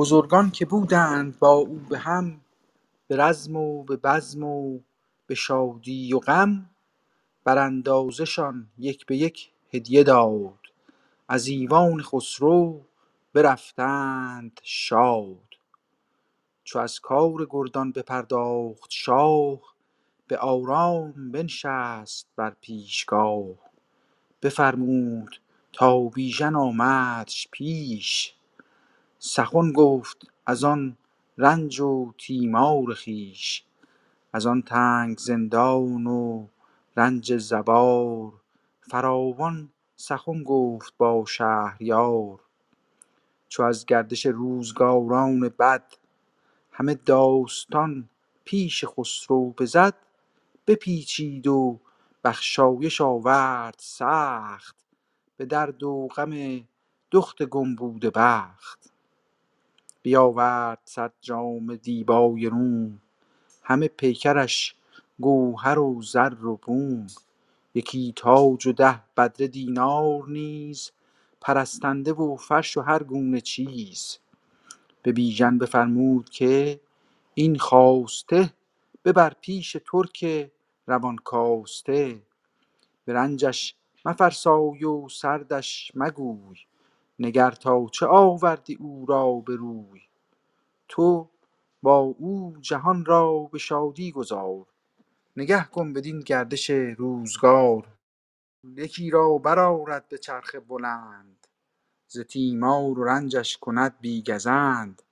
[0.00, 2.40] بزرگان که بودند با او به هم
[3.08, 4.80] به رزم و به بزم و
[5.26, 6.70] به شادی و غم
[7.44, 10.58] براندازشان یک به یک هدیه داد.
[11.28, 12.80] از ایوان خسرو
[13.32, 15.54] برفتند شاد.
[16.64, 19.60] چو از کار گردان بپرداخت شاه
[20.26, 23.70] به آرام بنشست بر پیشگاه.
[24.42, 25.40] بفرمود
[25.72, 28.34] تا بیژن آمدش پیش.
[29.22, 30.96] سخن گفت از آن
[31.38, 33.64] رنج و تیمار خویش
[34.32, 36.46] از آن تنگ زندان و
[36.96, 38.32] رنج زبار
[38.80, 42.40] فراوان سخن گفت با شهریار
[43.48, 45.92] چو از گردش روزگاران بد
[46.72, 48.08] همه داستان
[48.44, 49.94] پیش خسرو بزد
[50.66, 51.80] بپیچید و
[52.24, 54.76] بخشایش آورد سخت
[55.36, 56.60] به درد و غم
[57.10, 58.90] دخت گم بوده بخت.
[60.02, 63.00] بیاورد صد جام دیبای روم.
[63.62, 64.74] همه پیکرش
[65.20, 67.06] گوهر و زر و بوم.
[67.74, 70.90] یکی تاج و ده بدره دینار نیز
[71.40, 74.18] پرستنده و فرش و هر گونه چیز.
[75.02, 76.80] به بیژن بفرمود که
[77.34, 78.52] این خواسته
[79.04, 80.50] ببر پیش ترک
[80.86, 82.22] روان کاسته.
[83.04, 83.74] به رنجش
[84.04, 86.56] مفرسای و سردش مگوی.
[87.20, 90.00] نگر تا چه آوردی او را به روی؟
[90.88, 91.28] تو
[91.82, 94.66] با او جهان را به شادی گذار
[95.36, 97.86] نگه کن بدین گردش روزگار.
[98.64, 101.46] یکی را برآرد به چرخ بلند
[102.06, 105.02] ز تیمار و رنجش کند بی گزند.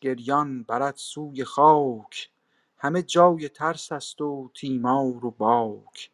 [0.00, 2.30] گریان برد سوی خاک
[2.78, 6.10] همه جای ترس است و تیمار و باک.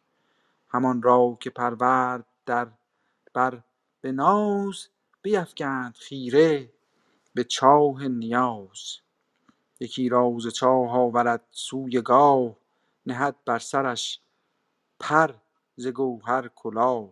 [0.69, 2.67] همان را که پرورد در
[3.33, 3.63] بر
[4.03, 4.87] به ناز
[5.21, 6.69] بیفگند خیره
[7.33, 8.97] به چاه نیاز.
[9.79, 12.55] یکی را ز چاه آورد سوی گاه
[13.05, 14.19] نهد بر سرش
[14.99, 15.33] پر
[15.75, 17.09] ز گوهر کلاه.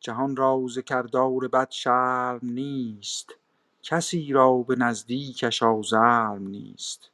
[0.00, 3.34] جهان را ز کردار بد شرم نیست
[3.82, 7.10] کسی را به نزدیکش آزرم نیست.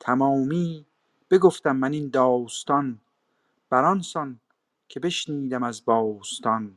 [0.00, 0.86] تمامی
[1.30, 3.00] بگفتم من این داستان
[3.70, 4.40] بر آن سان
[4.88, 6.74] که بشنیدم از باستان.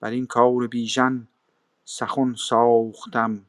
[0.00, 1.28] بر این کار بیژن
[1.84, 3.40] سخن ساختم.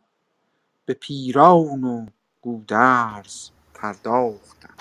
[0.86, 2.06] به پیران و
[2.42, 4.74] گودرز پرداختم.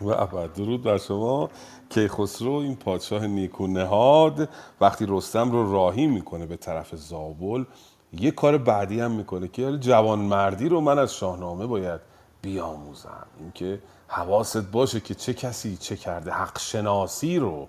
[0.00, 1.50] و درود بر شما.
[1.90, 4.48] کیخسرو این پادشاه نیکو نهاد
[4.80, 7.64] وقتی رستم رو راهی می‌کنه به طرف زابل
[8.12, 12.00] یه کار بعدی هم می‌کنه که جوان مردی رو من از شاهنامه باید
[12.44, 13.26] بیاموزم.
[13.40, 13.78] اینکه
[14.08, 16.30] حواست باشه که چه کسی چه کرده.
[16.30, 17.68] حق شناسی رو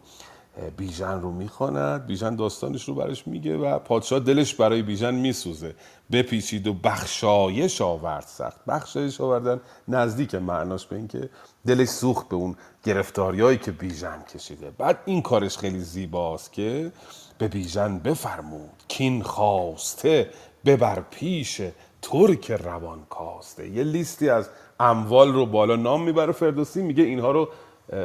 [0.78, 2.06] بیژن رو می‌خواند.
[2.06, 5.76] بیژن داستانش رو برش میگه و پادشاه دلش برای بیژن میسوزه.
[6.12, 8.66] بپیچید و بخشایش آورد سخت.
[8.66, 11.30] بخشایش آوردن نزدیک معناش به اینکه
[11.68, 14.72] دلش سوخت به اون گرفتاریایی که بیژن کشیده.
[14.72, 16.92] بعد این کارش خیلی زیباست که
[17.38, 18.84] به بیژن بفرمود.
[18.88, 20.30] کین خواسته
[20.66, 21.62] ببر پیش
[22.02, 24.50] ترک روان کاسته یه لیستی از
[24.80, 27.50] اموال رو بالا نام می‌بره فردوسی میگه اینها رو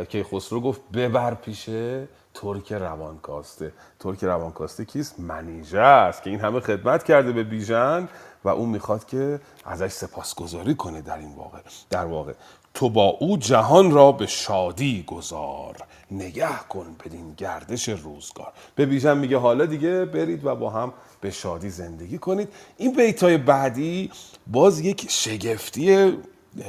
[0.09, 3.73] که خسرو گفت ببر پیشه ترک روانکاسته.
[4.01, 8.09] ترک روانکاسته کیست؟ منیژه است که این همه خدمت کرده به بیژن
[8.45, 11.59] و اون می‌خواد که ازش سپاسگزاری کنه در این واقع.
[11.91, 12.33] در واقع
[12.75, 15.77] تو با او جهان را به شادی گذار.
[16.11, 18.53] نگه کن بدین گردش روزگار.
[18.75, 22.49] به بیژن میگه حالا دیگه برید و با هم به شادی زندگی کنید.
[22.77, 24.11] این بیتای بعدی
[24.47, 26.19] باز یک شگفتی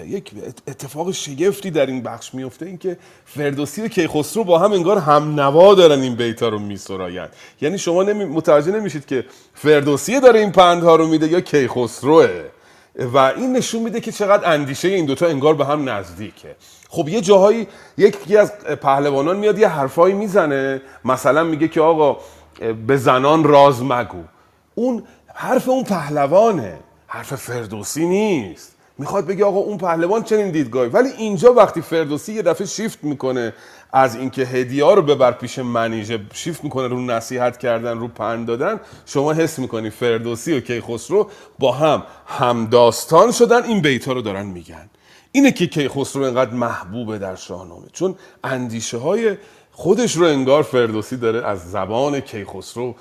[0.05, 0.31] یک
[0.67, 5.75] اتفاق شگفتی در این بخش میفته اینکه فردوسی و کیخسرو با هم انگار هم نوا
[5.75, 7.27] دارن این بیتا رو میسراین
[7.61, 8.25] یعنی شما نمی...
[8.25, 12.29] متوجه نمیشید که فردوسی داره این پندها رو میده یا کیخسروه.
[13.13, 16.55] و این نشون میده که چقدر اندیشه این دوتا انگار به هم نزدیکه.
[16.89, 17.67] خب یه جاهایی
[17.97, 18.51] یکی از
[18.81, 22.17] پهلوانان میاد یه حرفایی می‌زنه مثلا میگه که آقا
[22.87, 24.23] به زنان راز مگو.
[24.75, 25.03] اون
[25.33, 26.79] حرف اون پهلوانه.
[27.07, 28.70] حرف فردوسی نیست.
[29.01, 30.89] می‌خواد بگه آقا اون پهلوان چنین دیدگاهی.
[30.89, 33.53] ولی اینجا وقتی فردوسی یه دفعه شیفت می‌کنه
[33.93, 38.79] از اینکه هدیه رو ببر پیش منیژه شیفت می‌کنه رو نصیحت کردن رو پند دادن
[39.05, 41.29] شما حس می‌کنی فردوسی و کیخسرو
[41.59, 44.89] با هم همداستان شدن این بیتا رو دارن میگن.
[45.31, 47.87] اینه که کیخسرو اینقدر محبوبه در شاهنامه.
[47.93, 49.37] چون اندیشه های
[49.71, 52.95] خودش رو انگار فردوسی داره از زبان کیخسرو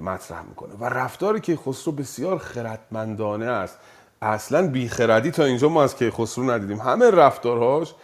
[0.00, 0.74] مطرح می‌کنه.
[0.80, 3.78] و رفتار کیخسرو بسیار خردمندانه است.
[4.24, 6.80] اصلا بیخردی تا اینجا ما از کیخسرو ندیدیم.
[6.80, 7.94] همه رفتارهاش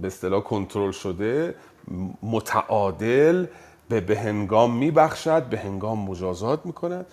[0.00, 1.54] به اصطلاح کنترل شده
[2.22, 3.46] متعادل
[3.88, 7.06] به بهنگام میبخشد به هنگام مجازات می‌کند.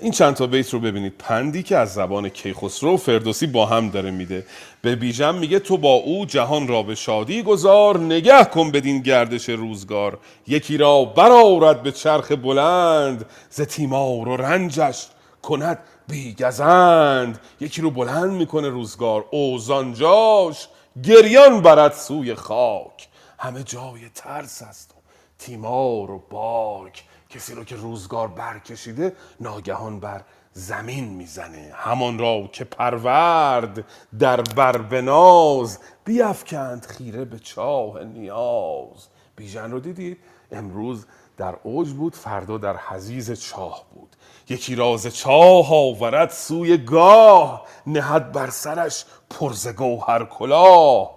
[0.00, 1.14] این چند تا بیت رو ببینید.
[1.18, 4.46] پندی که از زبان کیخسرو و فردوسی با هم داره میده.
[4.82, 9.48] به بیژن میگه تو با او جهان را به شادی گذار نگه کن بدین گردش
[9.48, 10.18] روزگار.
[10.46, 15.08] یکی را برآورد به چرخ بلند ز تیمار و رنجش
[15.42, 15.78] کند
[16.08, 17.40] بیگزند.
[17.60, 19.24] یکی رو بلند می‌کنه روزگار.
[19.30, 20.68] اوزانجاش
[21.02, 23.08] گریان برد سوی خاک.
[23.38, 24.94] همه جای ترس است و
[25.38, 27.04] تیمار و باک.
[27.30, 31.72] کسی رو که روزگار برکشیده ناگهان بر زمین می‌زنه.
[31.74, 33.84] همان را که پرورد
[34.18, 39.06] در بربناز بیافکند خیره به چاه نیاز.
[39.36, 40.18] بیژن رو دیدید
[40.52, 44.15] امروز در اوج بود فردا در حزیز چاه بود.
[44.48, 51.16] یکی راز چاه آورد سوی گاه نهد بر سرش پرز گوهر کلاه.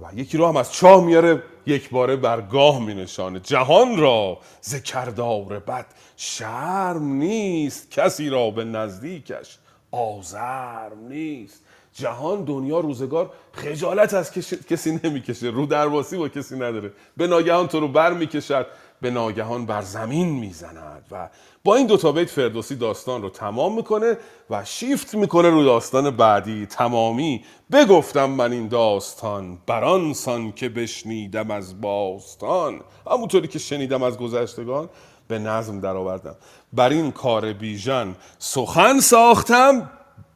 [0.00, 3.40] و یکی رو هم از چاه میاره یک باره بر گاه می نشانه.
[3.40, 5.86] جهان را ز کردار بد
[6.16, 9.58] شرم نیست کسی را به نزدیکش
[9.90, 11.62] آزرم نیست.
[11.94, 14.32] جهان دنیا روزگار خجالت از
[14.70, 16.92] کسی نمی‌کشه رو درواسی با کسی نداره.
[17.16, 18.66] به ناگهان تو رو بر می‌کشد
[19.00, 21.28] به ناگهان بر زمین می‌زند و
[21.64, 24.16] با این دوتا بیت فردوسی داستان رو تمام می‌کنه
[24.50, 27.44] و شیفت می‌کنه رو داستان بعدی تمامی.
[27.72, 32.80] بگفتم من این داستان برانسان که بشنیدم از باستان.
[33.10, 34.88] همونطوری که شنیدم از گذشتگان
[35.28, 36.36] به نظم درآوردم.
[36.72, 39.90] بر این کار بیژن سخن ساختم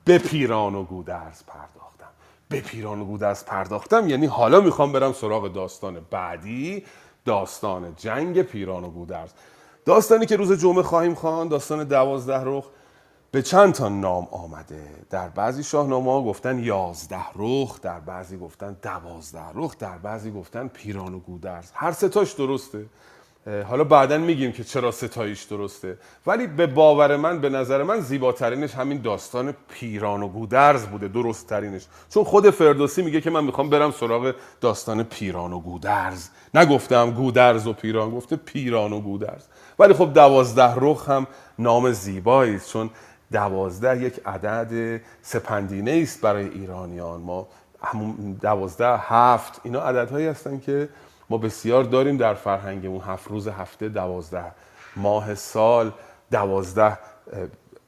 [0.05, 2.11] به پیران و گودرز پرداختم.
[2.49, 6.85] به پیران و گودرز پرداختم یعنی حالا می‌خوام برم سراغ داستان بعدی
[7.25, 9.31] داستان جنگ پیران و گودرز
[9.87, 12.65] داستانی که روز جمعه خواهیم خوان داستان دوازده رخ
[13.31, 14.85] به چند تا نام آمده.
[15.11, 20.69] در بعضی شاهنامه ها گفتن یازده رخ در بعضی گفتن دوازده رخ در بعضی گفتن
[20.69, 21.71] پیران و گودرز.
[21.75, 22.87] هر ستاش درسته.
[23.69, 25.99] حالا بعدا میگیم که چرا ستایش درسته.
[26.27, 31.47] ولی به باور من به نظر من زیباترینش همین داستان پیران و گودرز بوده درست
[31.47, 36.29] ترینش چون خود فردوسی میگه که من می‌خوام برم سراغ داستان پیران و گودرز.
[36.55, 39.45] نگفتم گودرز و پیران گفته پیران و گودرز.
[39.79, 41.27] ولی خب دوازده رخ هم
[41.59, 42.91] نام زیبایی چون
[43.33, 47.21] دوازده یک عدد سپندینه است برای ایرانیان.
[47.21, 47.49] ما
[47.83, 50.89] همون دوازده هفت اینا عددهایی هستن که
[51.31, 54.53] ما بسیار داریم در فرهنگمون هفت روز هفته دوازده
[54.97, 55.93] ماه سال.
[56.31, 56.99] دوازده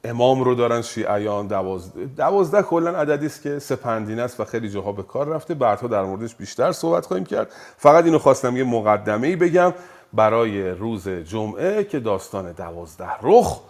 [0.03, 4.91] امام رو دارن شیعیان دوازده, دوازده کلا عددی است که سپندینه است و خیلی جاها
[4.91, 5.53] به کار رفته.
[5.53, 7.51] بعدها در موردش بیشتر صحبت خواهیم کرد.
[7.77, 9.73] فقط اینو خواستم یه مقدمه ای بگم
[10.13, 13.61] برای روز جمعه که داستان دوازده رخ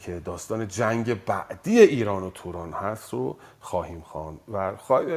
[0.00, 4.72] که داستان جنگ بعدی ایران و توران هست رو خواهیم خوان و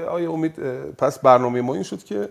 [0.09, 0.59] آیا امید
[0.91, 2.29] پس برنامه ما این شد که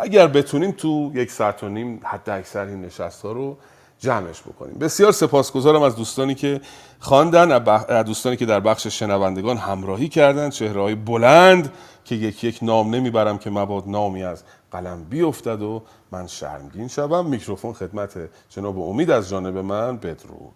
[0.00, 3.56] اگر بتونیم تو یک ساعت و نیم حد اکثر این نشست ها رو
[3.98, 4.74] جمعش بکنیم.
[4.74, 6.60] بسیار سپاسگزارم از دوستانی که
[6.98, 7.52] خواندن
[7.88, 11.72] از دوستانی که در بخش شنوندگان همراهی کردند چهره بلند
[12.04, 17.26] که یک یک نام نمی‌برم که مباد نامی از قلم بیفتد و من شرمگین شوم.
[17.26, 18.18] میکروفون خدمت
[18.48, 20.54] جناب امید از جانب من بدرود.